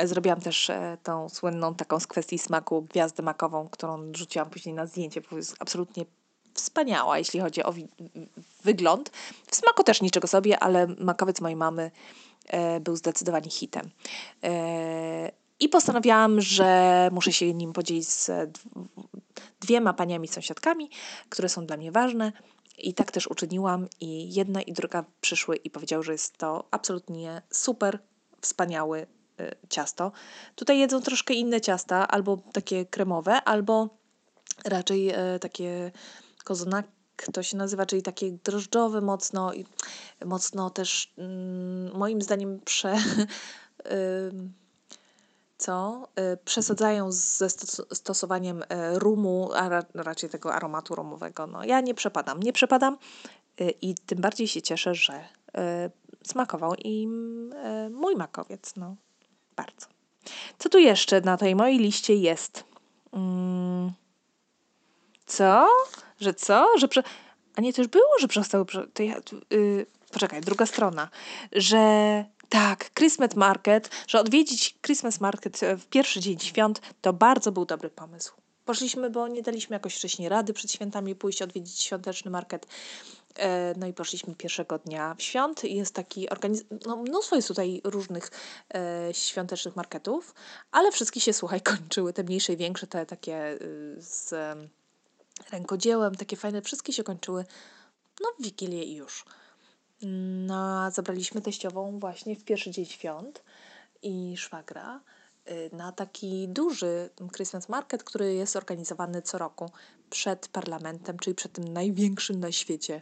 y, 0.04 0.08
zrobiłam 0.08 0.42
też 0.42 0.72
tą 1.04 1.30
słynną 1.30 1.76
taką 1.76 2.00
z 2.00 2.08
kwestii 2.08 2.40
smaku 2.40 2.82
gwiazdę 2.82 3.24
makową, 3.24 3.70
którą 3.70 4.12
rzuciłam 4.16 4.50
później 4.50 4.76
na 4.76 4.86
zdjęcie, 4.86 5.22
bo 5.32 5.38
jest 5.38 5.56
absolutnie 5.60 6.06
wspaniała, 6.54 7.18
jeśli 7.18 7.40
chodzi 7.40 7.64
o 7.64 7.74
wygląd. 8.64 9.10
W 9.48 9.56
smaku 9.56 9.84
też 9.84 10.02
niczego 10.02 10.28
sobie, 10.28 10.60
ale 10.60 10.88
makowiec 10.88 11.42
mojej 11.42 11.56
mamy 11.56 11.92
e, 12.48 12.80
był 12.80 12.96
zdecydowanie 12.96 13.50
hitem. 13.50 13.90
E, 14.44 15.32
I 15.62 15.70
postanowiłam, 15.70 16.42
że 16.42 17.10
muszę 17.12 17.34
się 17.34 17.54
nim 17.54 17.74
podzielić 17.74 18.08
z 18.08 18.32
dwiema 19.60 19.94
paniami 19.94 20.28
sąsiadkami, 20.28 20.90
które 21.30 21.50
są 21.50 21.66
dla 21.66 21.78
mnie 21.78 21.92
ważne. 21.92 22.32
I 22.78 22.94
tak 22.94 23.12
też 23.12 23.28
uczyniłam, 23.28 23.88
i 24.00 24.34
jedna 24.34 24.62
i 24.62 24.74
druga 24.74 25.06
przyszły 25.22 25.56
i 25.56 25.70
powiedziały, 25.70 26.04
że 26.04 26.12
jest 26.12 26.38
to 26.38 26.68
absolutnie 26.72 27.42
super, 27.50 28.00
wspaniały 28.42 29.08
ciasto. 29.70 30.12
Tutaj 30.56 30.80
jedzą 30.80 31.02
troszkę 31.02 31.34
inne 31.34 31.62
ciasta, 31.62 32.08
albo 32.08 32.38
takie 32.54 32.86
kremowe, 32.86 33.42
albo 33.42 33.90
raczej 34.66 35.14
takie 35.42 35.92
kozonak 36.44 36.86
to 37.34 37.44
się 37.44 37.58
nazywa, 37.58 37.86
czyli 37.86 38.02
takie 38.02 38.32
drożdżowe 38.32 39.02
mocno 39.02 39.54
i 39.54 39.66
mocno 40.26 40.70
też 40.70 41.14
mm, 41.18 41.98
moim 41.98 42.22
zdaniem 42.22 42.60
prze, 42.60 42.98
co 45.62 46.08
y, 46.34 46.38
przesadzają 46.46 47.12
ze 47.12 47.50
stosowaniem 47.94 48.64
e, 48.70 49.00
rumu, 49.00 49.50
a 49.54 49.70
raczej 49.94 50.30
tego 50.30 50.54
aromatu 50.54 50.96
rumowego. 50.96 51.48
No, 51.48 51.64
ja 51.64 51.82
nie 51.82 51.94
przepadam, 51.94 52.44
nie 52.44 52.54
przepadam 52.54 52.98
y, 53.62 53.74
i 53.82 53.96
tym 53.96 54.22
bardziej 54.22 54.48
się 54.48 54.62
cieszę, 54.62 54.96
że 54.96 55.14
y, 55.14 55.22
smakował 56.28 56.76
im 56.76 57.54
mój 57.92 58.16
makowiec. 58.16 58.76
No, 58.76 58.96
bardzo. 59.56 59.88
Co 60.60 60.70
tu 60.70 60.80
jeszcze 60.80 61.22
na 61.22 61.38
tej 61.38 61.56
mojej 61.56 61.78
liście 61.80 62.16
jest? 62.16 62.64
Mm, 63.14 63.92
co? 65.26 65.68
Że 66.20 66.34
co? 66.34 66.68
Że 66.78 66.88
prze... 66.88 67.04
A 67.56 67.62
nie, 67.62 67.74
to 67.74 67.82
już 67.82 67.88
było, 67.88 68.20
że 68.20 68.28
przestały... 68.28 68.66
To 68.94 69.04
ja, 69.04 69.16
poczekaj, 70.12 70.42
druga 70.42 70.66
strona. 70.66 71.10
Że 71.52 71.80
tak, 72.52 72.94
Christmas 72.94 73.36
Market, 73.36 73.90
że 74.08 74.20
odwiedzić 74.20 74.76
Christmas 74.82 75.22
Market 75.22 75.60
w 75.78 75.86
pierwszy 75.86 76.20
dzień 76.20 76.40
świąt 76.40 76.82
to 77.02 77.14
bardzo 77.14 77.52
był 77.52 77.66
dobry 77.66 77.90
pomysł. 77.90 78.34
Poszliśmy, 78.66 79.10
bo 79.10 79.28
nie 79.28 79.42
daliśmy 79.42 79.74
jakoś 79.74 79.96
wcześniej 79.96 80.30
rady 80.30 80.54
przed 80.54 80.72
świętami 80.72 81.16
pójść 81.16 81.42
odwiedzić 81.42 81.82
świąteczny 81.82 82.32
market. 82.32 82.68
E, 83.36 83.74
no 83.78 83.88
i 83.88 83.94
poszliśmy 83.94 84.36
pierwszego 84.36 84.78
dnia 84.78 85.16
świąt. 85.18 85.64
Jest 85.64 85.96
taki 85.96 86.30
organiz... 86.30 86.64
No, 86.86 86.96
mnóstwo 86.96 87.36
jest 87.36 87.48
tutaj 87.48 87.82
różnych 87.84 88.32
e, 88.74 89.10
świątecznych 89.14 89.76
marketów, 89.76 90.36
ale 90.72 90.92
wszystkie 90.92 91.20
się, 91.20 91.34
słuchaj, 91.34 91.62
kończyły. 91.72 92.14
Te 92.14 92.24
mniejsze 92.24 92.54
i 92.54 92.58
większe, 92.58 92.88
te 92.88 93.06
takie 93.06 93.52
y, 93.52 93.96
z 94.00 94.34
rękodziełem, 95.52 96.16
takie 96.16 96.38
fajne, 96.38 96.62
wszystkie 96.62 96.94
się 96.94 97.04
kończyły 97.04 97.46
no 98.22 98.28
w 98.40 98.44
Wigilię 98.44 98.84
i 98.84 98.96
już. 98.96 99.26
No, 100.48 100.92
zabraliśmy 100.92 101.42
teściową 101.42 102.00
właśnie 102.00 102.36
w 102.36 102.44
pierwszy 102.44 102.72
dzień 102.72 102.86
świąt 102.86 103.44
i 104.02 104.38
szwagra 104.38 105.02
y, 105.50 105.70
na 105.74 105.92
taki 105.92 106.48
duży 106.48 107.10
Christmas 107.36 107.70
Market, 107.70 108.04
który 108.04 108.34
jest 108.34 108.56
organizowany 108.56 109.22
co 109.22 109.38
roku 109.38 109.70
przed 110.10 110.48
parlamentem, 110.48 111.20
czyli 111.20 111.36
przed 111.36 111.52
tym 111.52 111.68
największym 111.68 112.40
na 112.40 112.52
świecie 112.52 113.02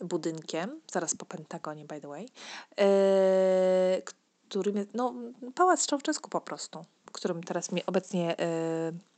budynkiem, 0.00 0.80
zaraz 0.92 1.14
po 1.14 1.26
Pentagonie, 1.26 1.84
by 1.84 2.00
the 2.00 2.08
way, 2.08 2.22
yy, 2.22 4.02
którym 4.48 4.76
jest, 4.76 4.88
no, 4.94 5.14
Pałac 5.54 5.86
Czałczesku 5.86 6.30
po 6.30 6.40
prostu, 6.40 6.84
którym 7.12 7.42
teraz 7.42 7.72
mi 7.72 7.86
obecnie 7.86 8.36
yy, 8.38 9.15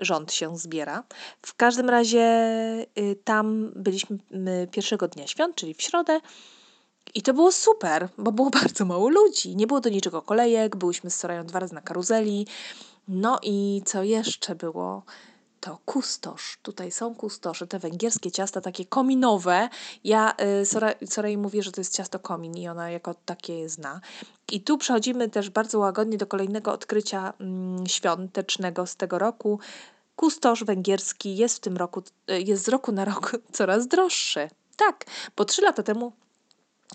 rząd 0.00 0.32
się 0.32 0.58
zbiera. 0.58 1.04
W 1.42 1.54
każdym 1.54 1.90
razie 1.90 2.26
y, 2.98 3.16
tam 3.24 3.72
byliśmy 3.76 4.18
pierwszego 4.70 5.08
dnia 5.08 5.26
świąt, 5.26 5.56
czyli 5.56 5.74
w 5.74 5.82
środę. 5.82 6.20
I 7.14 7.22
to 7.22 7.34
było 7.34 7.52
super, 7.52 8.08
bo 8.18 8.32
było 8.32 8.50
bardzo 8.60 8.84
mało 8.84 9.08
ludzi. 9.08 9.56
Nie 9.56 9.66
było 9.66 9.80
do 9.80 9.90
niczego 9.90 10.22
kolejek, 10.22 10.76
byłyśmy 10.76 11.10
z 11.10 11.16
Sorają 11.16 11.46
dwa 11.46 11.58
razy 11.58 11.74
na 11.74 11.80
karuzeli. 11.80 12.46
No 13.08 13.38
i 13.42 13.82
co 13.84 14.02
jeszcze 14.02 14.54
było? 14.54 15.02
To 15.60 15.78
kustosz. 15.84 16.58
Tutaj 16.62 16.90
są 16.90 17.14
kustosze, 17.14 17.66
te 17.66 17.78
węgierskie 17.78 18.30
ciasta 18.30 18.60
takie 18.60 18.84
kominowe. 18.84 19.68
Ja 20.04 20.34
y, 21.02 21.06
Sorei 21.06 21.36
mówię, 21.36 21.62
że 21.62 21.72
to 21.72 21.80
jest 21.80 21.96
ciasto 21.96 22.18
komin 22.18 22.56
i 22.56 22.68
ona 22.68 22.90
jako 22.90 23.14
takie 23.24 23.58
je 23.58 23.68
zna. 23.68 24.00
I 24.52 24.60
tu 24.60 24.78
przechodzimy 24.78 25.28
też 25.28 25.50
bardzo 25.50 25.78
łagodnie 25.78 26.18
do 26.18 26.26
kolejnego 26.26 26.72
odkrycia 26.72 27.32
mm, 27.40 27.86
świątecznego 27.86 28.86
z 28.86 28.96
tego 28.96 29.18
roku. 29.18 29.60
Kustosz 30.16 30.64
węgierski 30.64 31.36
jest 31.36 31.56
w 31.56 31.60
tym 31.60 31.76
roku, 31.76 32.02
y, 32.30 32.40
jest 32.40 32.64
z 32.64 32.68
roku 32.68 32.92
na 32.92 33.04
rok 33.04 33.36
coraz 33.52 33.88
droższy. 33.88 34.48
Tak, 34.76 35.04
bo 35.36 35.44
trzy 35.44 35.62
lata 35.62 35.82
temu 35.82 36.12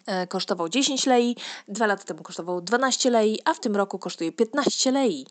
e, 0.06 0.28
kosztował 0.28 0.70
10 0.70 1.06
lei, 1.06 1.36
dwa 1.68 1.88
lata 1.88 2.04
temu 2.04 2.24
kosztował 2.24 2.62
12 2.62 3.10
lei, 3.10 3.40
a 3.46 3.54
w 3.54 3.60
tym 3.60 3.76
roku 3.76 4.00
kosztuje 4.00 4.32
15 4.32 4.92
lei. 4.92 5.26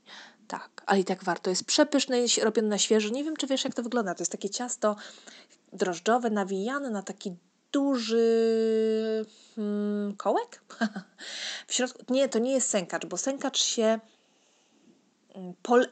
Tak, 0.48 0.83
ale 0.87 1.00
i 1.00 1.04
tak 1.04 1.24
warto. 1.24 1.50
Jest 1.50 1.64
przepyszne, 1.64 2.20
jest 2.20 2.38
robione 2.38 2.68
na 2.68 2.78
świeżo. 2.78 3.09
Nie 3.09 3.24
wiem, 3.24 3.37
czy 3.37 3.46
wiesz, 3.46 3.64
jak 3.64 3.74
to 3.74 3.83
wygląda. 3.83 4.14
To 4.14 4.22
jest 4.22 4.33
takie 4.33 4.50
ciasto 4.50 4.96
drożdżowe, 5.72 6.30
nawijane 6.30 6.90
na 6.90 7.02
taki 7.02 7.37
duży 7.72 9.26
hmm, 9.57 10.16
kołek. 10.16 10.62
w 11.68 11.74
środku, 11.74 12.04
nie, 12.09 12.28
to 12.28 12.38
nie 12.38 12.52
jest 12.52 12.70
sękacz, 12.70 13.07
bo 13.07 13.16
sękacz 13.16 13.62
się 13.62 13.98
mm, 15.35 15.54
pole, 15.62 15.87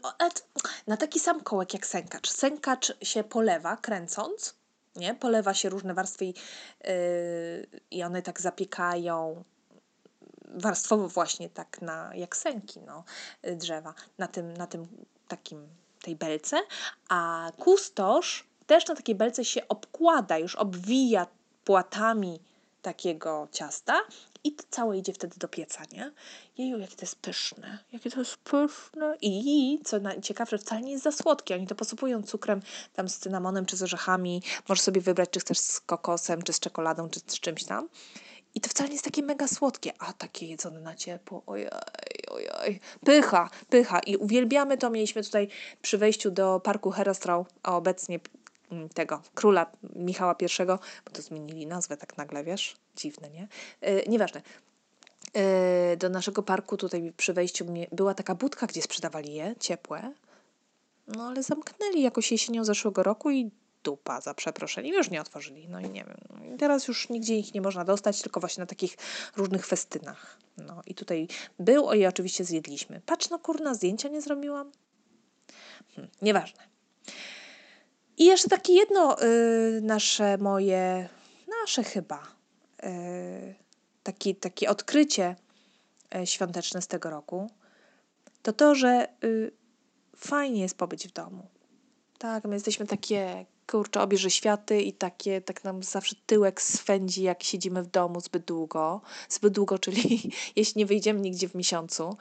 na 0.86 0.96
taki 0.96 1.20
sam 1.20 1.40
kołek 1.40 1.74
jak 1.74 1.86
sękacz. 1.86 2.30
Sękacz 2.30 2.92
się 3.02 3.24
polewa 3.24 3.76
kręcąc, 3.76 4.54
nie? 4.96 5.14
Polewa 5.14 5.54
się 5.54 5.68
różne 5.68 5.94
warstwy 5.94 6.24
i, 6.24 6.34
yy, 6.84 7.80
i 7.90 8.02
one 8.02 8.22
tak 8.22 8.40
zapiekają 8.40 9.44
warstwowo 10.54 11.08
właśnie 11.08 11.50
tak 11.50 11.82
na, 11.82 12.14
jak 12.14 12.36
sęki 12.36 12.80
no, 12.80 13.04
drzewa 13.56 13.94
na 14.18 14.28
tym, 14.28 14.56
na 14.56 14.66
tym 14.66 14.88
takim 15.28 15.68
tej 16.02 16.16
belce, 16.16 16.60
a 17.08 17.50
kustosz 17.58 18.44
też 18.66 18.86
na 18.86 18.94
takiej 18.94 19.14
belce 19.14 19.44
się 19.44 19.68
obkłada, 19.68 20.38
już 20.38 20.56
obwija 20.56 21.26
płatami 21.64 22.40
takiego 22.82 23.48
ciasta 23.52 24.00
i 24.44 24.52
to 24.52 24.64
całe 24.70 24.98
idzie 24.98 25.12
wtedy 25.12 25.36
do 25.38 25.48
pieca, 25.48 25.82
nie? 25.92 26.12
Jeju, 26.58 26.78
jakie 26.78 26.96
to 26.96 27.02
jest 27.02 27.16
pyszne, 27.16 27.78
jakie 27.92 28.10
to 28.10 28.18
jest 28.18 28.36
pyszne. 28.36 29.16
I 29.20 29.78
co 29.84 30.00
najciekawsze, 30.00 30.58
wcale 30.58 30.82
nie 30.82 30.92
jest 30.92 31.04
za 31.04 31.12
słodkie. 31.12 31.54
Oni 31.54 31.66
to 31.66 31.74
posypują 31.74 32.22
cukrem, 32.22 32.62
tam 32.92 33.08
z 33.08 33.18
cynamonem 33.18 33.66
czy 33.66 33.76
z 33.76 33.82
orzechami. 33.82 34.42
Możesz 34.68 34.82
sobie 34.82 35.00
wybrać, 35.00 35.30
czy 35.30 35.40
chcesz 35.40 35.58
z 35.58 35.80
kokosem, 35.80 36.42
czy 36.42 36.52
z 36.52 36.60
czekoladą, 36.60 37.10
czy 37.10 37.20
z 37.20 37.40
czymś 37.40 37.64
tam. 37.64 37.88
I 38.54 38.60
to 38.60 38.68
wcale 38.70 38.88
nie 38.88 38.94
jest 38.94 39.04
takie 39.04 39.22
mega 39.22 39.48
słodkie, 39.48 39.92
a 39.98 40.12
takie 40.12 40.46
jedzone 40.46 40.80
na 40.80 40.94
ciepło, 40.94 41.42
ojej, 41.46 41.68
ojej, 42.30 42.80
pycha, 43.04 43.50
pycha. 43.68 43.98
I 43.98 44.16
uwielbiamy 44.16 44.78
to, 44.78 44.90
mieliśmy 44.90 45.22
tutaj 45.22 45.48
przy 45.82 45.98
wejściu 45.98 46.30
do 46.30 46.60
parku 46.60 46.90
Herostral, 46.90 47.44
a 47.62 47.76
obecnie 47.76 48.20
mm, 48.72 48.88
tego, 48.88 49.22
króla 49.34 49.66
Michała 49.96 50.34
I, 50.34 50.78
bo 51.04 51.10
to 51.12 51.22
zmienili 51.22 51.66
nazwę 51.66 51.96
tak 51.96 52.16
nagle, 52.16 52.44
wiesz, 52.44 52.76
dziwne, 52.96 53.30
nie? 53.30 53.48
Yy, 53.82 54.04
nieważne. 54.08 54.42
Yy, 55.34 55.96
do 55.96 56.08
naszego 56.08 56.42
parku 56.42 56.76
tutaj 56.76 57.12
przy 57.16 57.32
wejściu 57.32 57.64
była 57.92 58.14
taka 58.14 58.34
budka, 58.34 58.66
gdzie 58.66 58.82
sprzedawali 58.82 59.34
je, 59.34 59.54
ciepłe, 59.60 60.12
no 61.06 61.24
ale 61.24 61.42
zamknęli 61.42 62.02
jakoś 62.02 62.32
jesienią 62.32 62.64
zeszłego 62.64 63.02
roku 63.02 63.30
i 63.30 63.50
dupa 63.84 64.20
za 64.20 64.34
przeproszeniem. 64.34 64.94
Już 64.94 65.10
nie 65.10 65.20
otworzyli. 65.20 65.68
No 65.68 65.80
i 65.80 65.90
nie 65.90 66.04
wiem. 66.04 66.16
No 66.30 66.56
teraz 66.58 66.88
już 66.88 67.08
nigdzie 67.08 67.38
ich 67.38 67.54
nie 67.54 67.60
można 67.60 67.84
dostać, 67.84 68.22
tylko 68.22 68.40
właśnie 68.40 68.60
na 68.60 68.66
takich 68.66 68.96
różnych 69.36 69.66
festynach. 69.66 70.38
No 70.58 70.82
i 70.86 70.94
tutaj 70.94 71.28
był, 71.58 71.92
i 71.92 72.06
oczywiście 72.06 72.44
zjedliśmy. 72.44 73.00
Patrz, 73.06 73.30
no 73.30 73.38
kurna, 73.38 73.74
zdjęcia 73.74 74.08
nie 74.08 74.22
zrobiłam. 74.22 74.72
Hm, 75.96 76.08
nieważne. 76.22 76.62
I 78.16 78.24
jeszcze 78.24 78.48
takie 78.48 78.72
jedno 78.72 79.22
y, 79.22 79.80
nasze 79.82 80.38
moje, 80.38 81.08
nasze 81.62 81.84
chyba, 81.84 82.22
y, 82.84 83.54
taki, 84.02 84.34
takie 84.34 84.70
odkrycie 84.70 85.36
y, 86.16 86.26
świąteczne 86.26 86.82
z 86.82 86.86
tego 86.86 87.10
roku, 87.10 87.50
to 88.42 88.52
to, 88.52 88.74
że 88.74 89.08
y, 89.24 89.52
fajnie 90.16 90.60
jest 90.60 90.76
pobyć 90.76 91.08
w 91.08 91.12
domu. 91.12 91.46
Tak, 92.18 92.44
my 92.44 92.54
jesteśmy 92.54 92.86
takie 92.86 93.46
kurczę, 93.66 94.01
obierze 94.01 94.31
światy 94.31 94.83
i 94.83 94.92
takie, 94.92 95.40
tak 95.40 95.64
nam 95.64 95.83
zawsze 95.83 96.16
tyłek 96.27 96.62
swędzi, 96.62 97.22
jak 97.22 97.42
siedzimy 97.42 97.83
w 97.83 97.87
domu 97.87 98.20
zbyt 98.20 98.44
długo. 98.44 99.01
Zbyt 99.29 99.53
długo, 99.53 99.79
czyli 99.85 100.31
jeśli 100.57 100.79
nie 100.79 100.87
wyjdziemy 100.87 101.20
nigdzie 101.20 101.48
w 101.48 101.55
miesiącu. 101.55 102.16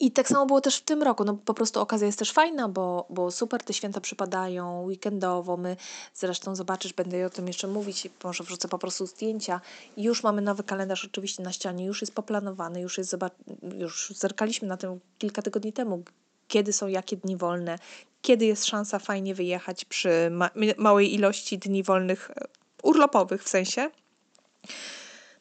I 0.00 0.10
tak 0.10 0.28
samo 0.28 0.46
było 0.46 0.60
też 0.60 0.76
w 0.76 0.82
tym 0.82 1.02
roku. 1.02 1.24
No 1.24 1.34
po 1.34 1.54
prostu 1.54 1.80
okazja 1.80 2.06
jest 2.06 2.18
też 2.18 2.32
fajna, 2.32 2.68
bo, 2.68 3.06
bo 3.10 3.30
super 3.30 3.62
te 3.62 3.72
święta 3.72 4.00
przypadają 4.00 4.82
weekendowo. 4.82 5.56
My 5.56 5.76
zresztą 6.14 6.56
zobaczysz, 6.56 6.92
będę 6.92 7.26
o 7.26 7.30
tym 7.30 7.46
jeszcze 7.46 7.68
mówić, 7.68 8.08
może 8.24 8.44
wrzucę 8.44 8.68
po 8.68 8.78
prostu 8.78 9.06
zdjęcia. 9.06 9.60
Już 9.96 10.22
mamy 10.22 10.42
nowy 10.42 10.62
kalendarz 10.62 11.04
oczywiście 11.04 11.42
na 11.42 11.52
ścianie, 11.52 11.84
już 11.84 12.00
jest 12.00 12.14
poplanowany, 12.14 12.80
już 12.80 12.98
jest 12.98 13.16
już 13.78 14.12
zerkaliśmy 14.16 14.68
na 14.68 14.76
tym 14.76 15.00
kilka 15.18 15.42
tygodni 15.42 15.72
temu, 15.72 16.02
kiedy 16.48 16.72
są 16.72 16.86
jakie 16.86 17.16
dni 17.16 17.36
wolne, 17.36 17.78
kiedy 18.22 18.46
jest 18.46 18.66
szansa 18.66 18.98
fajnie 18.98 19.34
wyjechać 19.34 19.84
przy 19.84 20.28
ma 20.30 20.50
małej 20.76 21.14
ilości 21.14 21.58
dni 21.58 21.82
wolnych 21.82 22.30
e, 22.30 22.34
urlopowych 22.82 23.44
w 23.44 23.48
sensie. 23.48 23.90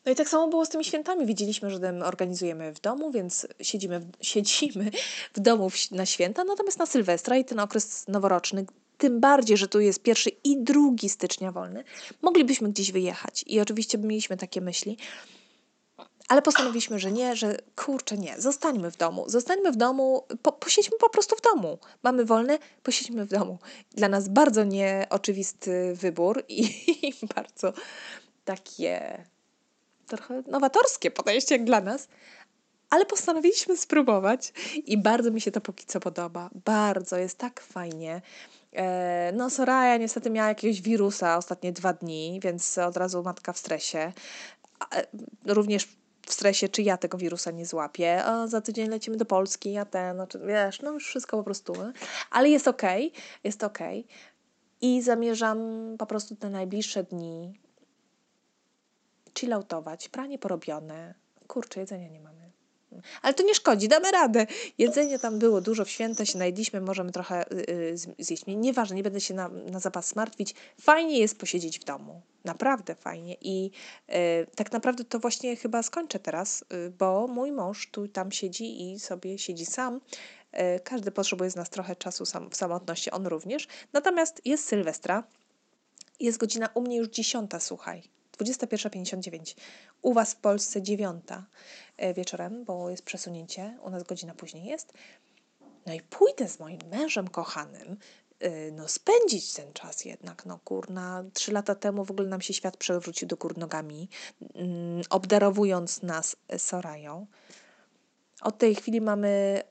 No 0.06 0.12
i 0.12 0.16
tak 0.16 0.30
samo 0.30 0.48
było 0.48 0.66
z 0.66 0.70
tymi 0.70 0.86
świętami. 0.86 1.26
Widzieliśmy, 1.26 1.70
że 1.70 2.00
organizujemy 2.06 2.74
w 2.74 2.80
domu, 2.80 3.12
więc 3.12 3.48
siedzimy 3.62 4.00
w, 4.00 4.12
siedzimy 4.22 4.92
w 5.34 5.40
domu 5.40 5.72
na 5.92 6.06
święta, 6.06 6.44
natomiast 6.44 6.80
na 6.80 6.86
Sylwestra 6.86 7.38
i 7.38 7.46
ten 7.46 7.60
okres 7.60 8.06
noworoczny, 8.08 8.66
tym 8.98 9.20
bardziej, 9.20 9.58
że 9.58 9.68
tu 9.68 9.80
jest 9.80 10.04
pierwszy 10.04 10.30
i 10.44 10.64
drugi 10.64 11.10
stycznia 11.10 11.52
wolny, 11.52 11.84
moglibyśmy 12.22 12.70
gdzieś 12.70 12.92
wyjechać. 12.92 13.44
I 13.48 13.60
oczywiście 13.60 13.98
mieliśmy 13.98 14.38
takie 14.38 14.62
myśli, 14.62 14.98
ale 16.28 16.42
postanowiliśmy, 16.42 17.00
że 17.00 17.12
nie, 17.12 17.36
że 17.36 17.58
kurczę 17.76 18.18
nie, 18.18 18.42
zostańmy 18.42 18.92
w 18.92 18.98
domu. 18.98 19.24
Zostańmy 19.28 19.72
w 19.72 19.76
domu, 19.76 20.24
po, 20.42 20.52
posiedźmy 20.52 20.98
po 20.98 21.10
prostu 21.10 21.36
w 21.36 21.42
domu. 21.42 21.78
Mamy 22.04 22.26
wolne, 22.26 22.60
posiedźmy 22.84 23.26
w 23.26 23.30
domu. 23.30 23.60
Dla 23.92 24.10
nas 24.10 24.30
bardzo 24.30 24.64
nieoczywisty 24.64 25.94
wybór 25.96 26.44
i, 26.48 26.64
i 27.08 27.14
bardzo 27.36 27.74
takie 28.46 29.24
trochę 30.08 30.44
nowatorskie 30.48 31.12
podejście 31.12 31.56
jak 31.56 31.64
dla 31.64 31.82
nas, 31.82 32.08
ale 32.90 33.06
postanowiliśmy 33.06 33.78
spróbować 33.78 34.54
i 34.86 34.98
bardzo 34.98 35.32
mi 35.32 35.42
się 35.42 35.52
to 35.52 35.62
póki 35.62 35.86
co 35.86 36.00
podoba. 36.00 36.50
Bardzo, 36.66 37.18
jest 37.18 37.38
tak 37.38 37.62
fajnie. 37.62 38.22
E, 38.74 39.32
no, 39.36 39.50
Soraya 39.50 40.00
niestety 40.00 40.30
miała 40.30 40.48
jakiegoś 40.48 40.82
wirusa 40.82 41.38
ostatnie 41.38 41.72
dwa 41.72 41.94
dni, 41.94 42.40
więc 42.44 42.78
od 42.78 42.98
razu 42.98 43.24
matka 43.24 43.54
w 43.54 43.58
stresie. 43.58 44.14
E, 44.96 45.08
również 45.46 45.88
w 46.28 46.34
stresie, 46.34 46.70
czy 46.70 46.82
ja 46.82 46.98
tego 46.98 47.18
wirusa 47.18 47.52
nie 47.52 47.66
złapię, 47.66 48.24
a 48.24 48.48
za 48.48 48.62
tydzień 48.62 48.90
lecimy 48.90 49.18
do 49.18 49.26
Polski, 49.26 49.72
ja 49.72 49.86
ten, 49.86 50.18
no, 50.18 50.28
czy, 50.28 50.40
wiesz, 50.40 50.82
no 50.82 50.92
już 50.92 51.08
wszystko 51.08 51.38
po 51.38 51.44
prostu, 51.44 51.74
ale 52.32 52.50
jest 52.50 52.68
okej, 52.68 53.08
okay, 53.08 53.22
jest 53.44 53.64
okej 53.64 54.00
okay. 54.00 54.14
i 54.82 55.02
zamierzam 55.02 55.60
po 56.00 56.06
prostu 56.06 56.36
te 56.36 56.50
najbliższe 56.50 57.04
dni 57.04 57.60
chilloutować, 59.38 60.10
pranie 60.10 60.40
porobione, 60.40 61.14
kurczę, 61.48 61.80
jedzenia 61.80 62.08
nie 62.08 62.20
mamy. 62.20 62.37
Ale 63.22 63.34
to 63.34 63.44
nie 63.44 63.56
szkodzi, 63.56 63.88
damy 63.88 64.12
radę. 64.12 64.48
Jedzenie 64.78 65.20
tam 65.20 65.40
było 65.40 65.62
dużo, 65.62 65.86
w 65.86 65.90
święta 65.90 66.26
się 66.26 66.38
najedliśmy, 66.38 66.82
możemy 66.82 67.12
trochę 67.12 67.46
yy, 67.68 67.98
zjeść. 68.20 68.44
Nieważne, 68.48 68.96
nie 68.96 69.04
będę 69.04 69.22
się 69.22 69.34
na, 69.34 69.50
na 69.50 69.80
zapas 69.80 70.16
martwić. 70.16 70.56
Fajnie 70.82 71.20
jest 71.20 71.40
posiedzieć 71.40 71.80
w 71.80 71.84
domu. 71.84 72.22
Naprawdę 72.44 72.96
fajnie. 72.96 73.36
I 73.42 73.64
yy, 74.08 74.16
tak 74.56 74.72
naprawdę 74.72 75.04
to 75.04 75.20
właśnie 75.20 75.56
chyba 75.56 75.84
skończę 75.84 76.20
teraz, 76.20 76.66
yy, 76.72 76.90
bo 76.90 77.28
mój 77.28 77.52
mąż 77.52 77.92
tu 77.92 78.08
tam 78.08 78.32
siedzi 78.32 78.92
i 78.92 79.00
sobie 79.00 79.38
siedzi 79.38 79.66
sam. 79.66 80.00
Y, 80.54 80.80
każdy 80.80 81.12
potrzebuje 81.12 81.50
z 81.50 81.56
nas 81.56 81.70
trochę 81.70 81.96
czasu 81.96 82.26
sam, 82.26 82.50
w 82.50 82.56
samotności, 82.56 83.12
on 83.12 83.28
również. 83.28 83.68
Natomiast 83.94 84.42
jest 84.46 84.68
Sylwestra, 84.68 85.24
jest 86.20 86.38
godzina 86.38 86.70
u 86.74 86.82
mnie 86.82 86.98
już 86.98 87.08
dziesiąta, 87.08 87.60
słuchaj. 87.60 88.04
21.59. 88.38 89.56
U 90.02 90.14
Was 90.14 90.34
w 90.34 90.36
Polsce 90.36 90.82
dziewiąta 90.82 91.46
e, 91.98 92.14
wieczorem, 92.14 92.66
bo 92.66 92.90
jest 92.90 93.04
przesunięcie, 93.04 93.78
u 93.84 93.90
nas 93.90 94.04
godzina 94.04 94.34
później 94.34 94.66
jest. 94.66 94.94
No 95.86 95.94
i 95.94 96.02
pójdę 96.02 96.48
z 96.50 96.60
moim 96.60 96.80
mężem 96.92 97.28
kochanym, 97.28 97.98
e, 98.40 98.72
no 98.72 98.88
spędzić 98.88 99.54
ten 99.54 99.74
czas 99.74 100.06
jednak, 100.06 100.46
no 100.46 100.60
kurna, 100.64 101.24
trzy 101.34 101.52
lata 101.52 101.76
temu 101.76 102.06
w 102.06 102.12
ogóle 102.12 102.28
nam 102.28 102.42
się 102.42 102.54
świat 102.54 102.78
przewrócił 102.78 103.28
do 103.28 103.36
gór 103.36 103.58
nogami, 103.58 104.10
mm, 104.56 105.02
obdarowując 105.10 106.02
nas 106.02 106.36
Sorają. 106.58 107.28
Od 108.42 108.58
tej 108.58 108.76
chwili 108.76 109.02
mamy 109.02 109.62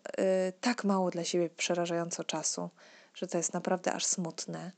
tak 0.61 0.85
mało 0.85 1.11
dla 1.11 1.24
siebie 1.24 1.50
przerażająco 1.50 2.24
czasu, 2.24 2.70
że 3.14 3.26
to 3.26 3.38
jest 3.38 3.52
naprawdę 3.52 3.92
aż 3.92 4.07
smutne. 4.07 4.72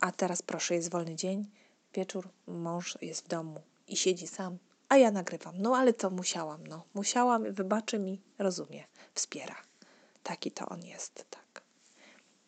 A 0.00 0.12
teraz 0.12 0.42
proszę, 0.42 0.74
jest 0.74 0.90
wolny 0.90 1.14
dzień 1.14 1.50
wieczór 1.96 2.28
mąż 2.46 2.98
jest 3.02 3.24
w 3.24 3.28
domu 3.28 3.60
i 3.88 3.96
siedzi 3.96 4.26
sam, 4.26 4.58
a 4.88 4.96
ja 4.96 5.10
nagrywam. 5.10 5.54
No 5.58 5.76
ale 5.76 5.92
to 5.92 6.10
musiałam, 6.10 6.66
no. 6.66 6.84
Musiałam, 6.94 7.52
wybaczy 7.52 7.98
mi, 7.98 8.20
rozumie, 8.38 8.84
wspiera. 9.14 9.56
Taki 10.22 10.50
to 10.50 10.68
on 10.68 10.82
jest, 10.82 11.24
tak. 11.30 11.62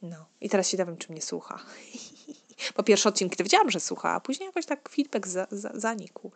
No. 0.03 0.27
I 0.41 0.49
teraz 0.49 0.69
się 0.69 0.77
dowiem, 0.77 0.97
czy 0.97 1.13
mnie 1.13 1.23
słucha. 1.23 1.59
Po 2.75 2.83
pierwsze 2.83 3.09
odcinki 3.09 3.37
to 3.37 3.45
wiedziałam, 3.45 3.71
że 3.71 3.81
słucha, 3.81 4.11
a 4.11 4.21
później 4.21 4.47
jakoś 4.47 4.67
tak 4.67 4.89
feedback 4.89 5.27
za, 5.27 5.47
za, 5.51 5.71
zanikł. 5.75 6.31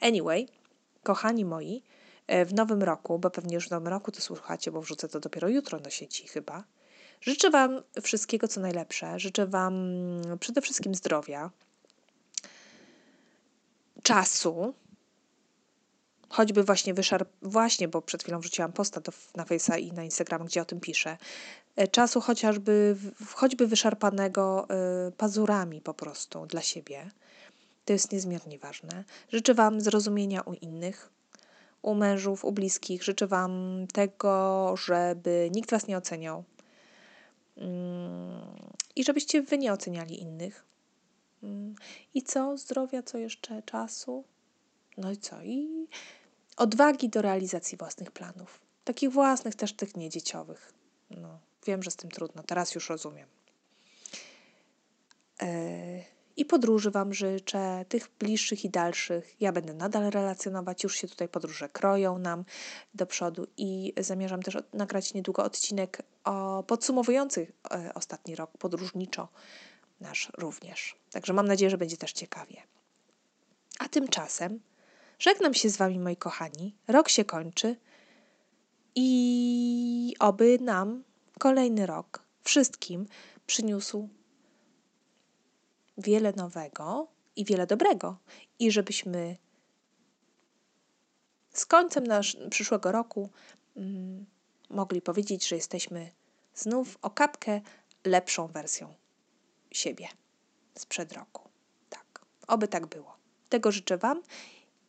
Anyway, 0.00 0.46
kochani 1.02 1.44
moi, 1.44 1.82
e, 2.26 2.44
w 2.44 2.54
nowym 2.54 2.82
roku, 2.82 3.18
bo 3.18 3.30
pewnie 3.30 3.54
już 3.54 3.68
w 3.68 3.70
nowym 3.70 3.88
roku 3.88 4.12
to 4.12 4.20
słuchacie, 4.20 4.70
bo 4.70 4.80
wrzucę 4.80 5.08
to 5.08 5.20
dopiero 5.20 5.48
jutro 5.48 5.80
do 5.80 5.90
sieci 5.90 6.28
chyba. 6.28 6.64
Życzę 7.20 7.50
Wam 7.50 7.82
wszystkiego, 8.02 8.48
co 8.48 8.60
najlepsze. 8.60 9.18
Życzę 9.18 9.46
Wam 9.46 9.74
przede 10.40 10.60
wszystkim 10.60 10.94
zdrowia, 10.94 11.50
czasu, 14.06 14.74
choćby 16.28 16.62
właśnie 16.62 16.94
wyszar... 16.94 17.26
właśnie, 17.42 17.88
bo 17.88 18.02
przed 18.02 18.22
chwilą 18.22 18.40
wrzuciłam 18.40 18.72
posta 18.72 19.00
do, 19.00 19.12
na 19.36 19.44
Face'a 19.44 19.80
i 19.80 19.92
na 19.92 20.04
Instagram, 20.04 20.44
gdzie 20.44 20.62
o 20.62 20.64
tym 20.64 20.80
piszę, 20.80 21.16
e, 21.76 21.88
czasu 21.88 22.20
chociażby, 22.20 22.96
choćby 23.34 23.66
wyszarpanego 23.66 24.66
y, 25.08 25.12
pazurami 25.12 25.80
po 25.80 25.94
prostu 25.94 26.46
dla 26.46 26.62
siebie. 26.62 27.10
To 27.84 27.92
jest 27.92 28.12
niezmiernie 28.12 28.58
ważne. 28.58 29.04
Życzę 29.32 29.54
Wam 29.54 29.80
zrozumienia 29.80 30.42
u 30.42 30.52
innych, 30.52 31.10
u 31.82 31.94
mężów, 31.94 32.44
u 32.44 32.52
bliskich. 32.52 33.02
Życzę 33.02 33.26
Wam 33.26 33.86
tego, 33.92 34.74
żeby 34.76 35.50
nikt 35.54 35.70
Was 35.70 35.86
nie 35.86 35.98
oceniał. 35.98 36.44
Mm, 37.56 38.40
I 38.96 39.04
żebyście 39.04 39.42
Wy 39.42 39.58
nie 39.58 39.72
oceniali 39.72 40.20
innych. 40.20 40.64
I 42.14 42.22
co? 42.22 42.58
Zdrowia, 42.58 43.02
co 43.02 43.18
jeszcze? 43.18 43.62
Czasu? 43.62 44.24
No 44.96 45.12
i 45.12 45.16
co? 45.16 45.42
I 45.42 45.88
odwagi 46.56 47.08
do 47.08 47.22
realizacji 47.22 47.78
własnych 47.78 48.10
planów. 48.10 48.60
Takich 48.84 49.10
własnych, 49.10 49.54
też 49.54 49.72
tych 49.72 49.96
niedzieciowych. 49.96 50.72
No, 51.10 51.38
wiem, 51.66 51.82
że 51.82 51.90
z 51.90 51.96
tym 51.96 52.10
trudno. 52.10 52.42
Teraz 52.42 52.74
już 52.74 52.88
rozumiem. 52.88 53.28
I 56.36 56.44
podróży 56.44 56.90
Wam 56.90 57.14
życzę, 57.14 57.84
tych 57.88 58.10
bliższych 58.18 58.64
i 58.64 58.70
dalszych. 58.70 59.40
Ja 59.40 59.52
będę 59.52 59.74
nadal 59.74 60.10
relacjonować, 60.10 60.82
już 60.84 60.96
się 60.96 61.08
tutaj 61.08 61.28
podróże 61.28 61.68
kroją 61.68 62.18
nam 62.18 62.44
do 62.94 63.06
przodu 63.06 63.46
i 63.56 63.92
zamierzam 63.98 64.42
też 64.42 64.58
nagrać 64.72 65.14
niedługo 65.14 65.44
odcinek 65.44 66.02
o 66.24 66.64
podsumowujący 66.66 67.52
e, 67.70 67.94
ostatni 67.94 68.34
rok 68.34 68.50
podróżniczo 68.58 69.28
nasz 70.00 70.32
również. 70.38 70.96
Także 71.10 71.32
mam 71.32 71.48
nadzieję, 71.48 71.70
że 71.70 71.78
będzie 71.78 71.96
też 71.96 72.12
ciekawie. 72.12 72.62
A 73.78 73.88
tymczasem 73.88 74.60
żegnam 75.18 75.54
się 75.54 75.70
z 75.70 75.76
Wami, 75.76 75.98
moi 75.98 76.16
kochani. 76.16 76.76
Rok 76.88 77.08
się 77.08 77.24
kończy 77.24 77.76
i 78.94 80.14
oby 80.18 80.58
nam 80.60 81.04
kolejny 81.38 81.86
rok 81.86 82.22
wszystkim 82.42 83.06
przyniósł 83.46 84.08
wiele 85.98 86.32
nowego 86.32 87.08
i 87.36 87.44
wiele 87.44 87.66
dobrego. 87.66 88.18
I 88.58 88.70
żebyśmy 88.70 89.36
z 91.52 91.66
końcem 91.66 92.06
nasz, 92.06 92.36
przyszłego 92.50 92.92
roku 92.92 93.30
mm, 93.76 94.26
mogli 94.70 95.02
powiedzieć, 95.02 95.48
że 95.48 95.56
jesteśmy 95.56 96.10
znów 96.54 96.98
o 97.02 97.10
kapkę 97.10 97.60
lepszą 98.04 98.46
wersją 98.46 98.94
siebie 99.76 100.08
sprzed 100.78 101.12
roku. 101.12 101.48
Tak, 101.90 102.26
oby 102.46 102.68
tak 102.68 102.86
było. 102.86 103.16
Tego 103.48 103.72
życzę 103.72 103.98
Wam 103.98 104.22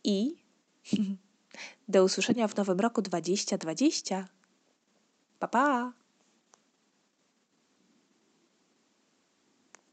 i 0.03 0.35
do 1.88 2.03
usłyszenia 2.03 2.47
w 2.47 2.55
nowym 2.55 2.79
roku 2.79 3.01
2020. 3.01 4.27
Pa, 5.39 5.47
pa! 5.47 5.93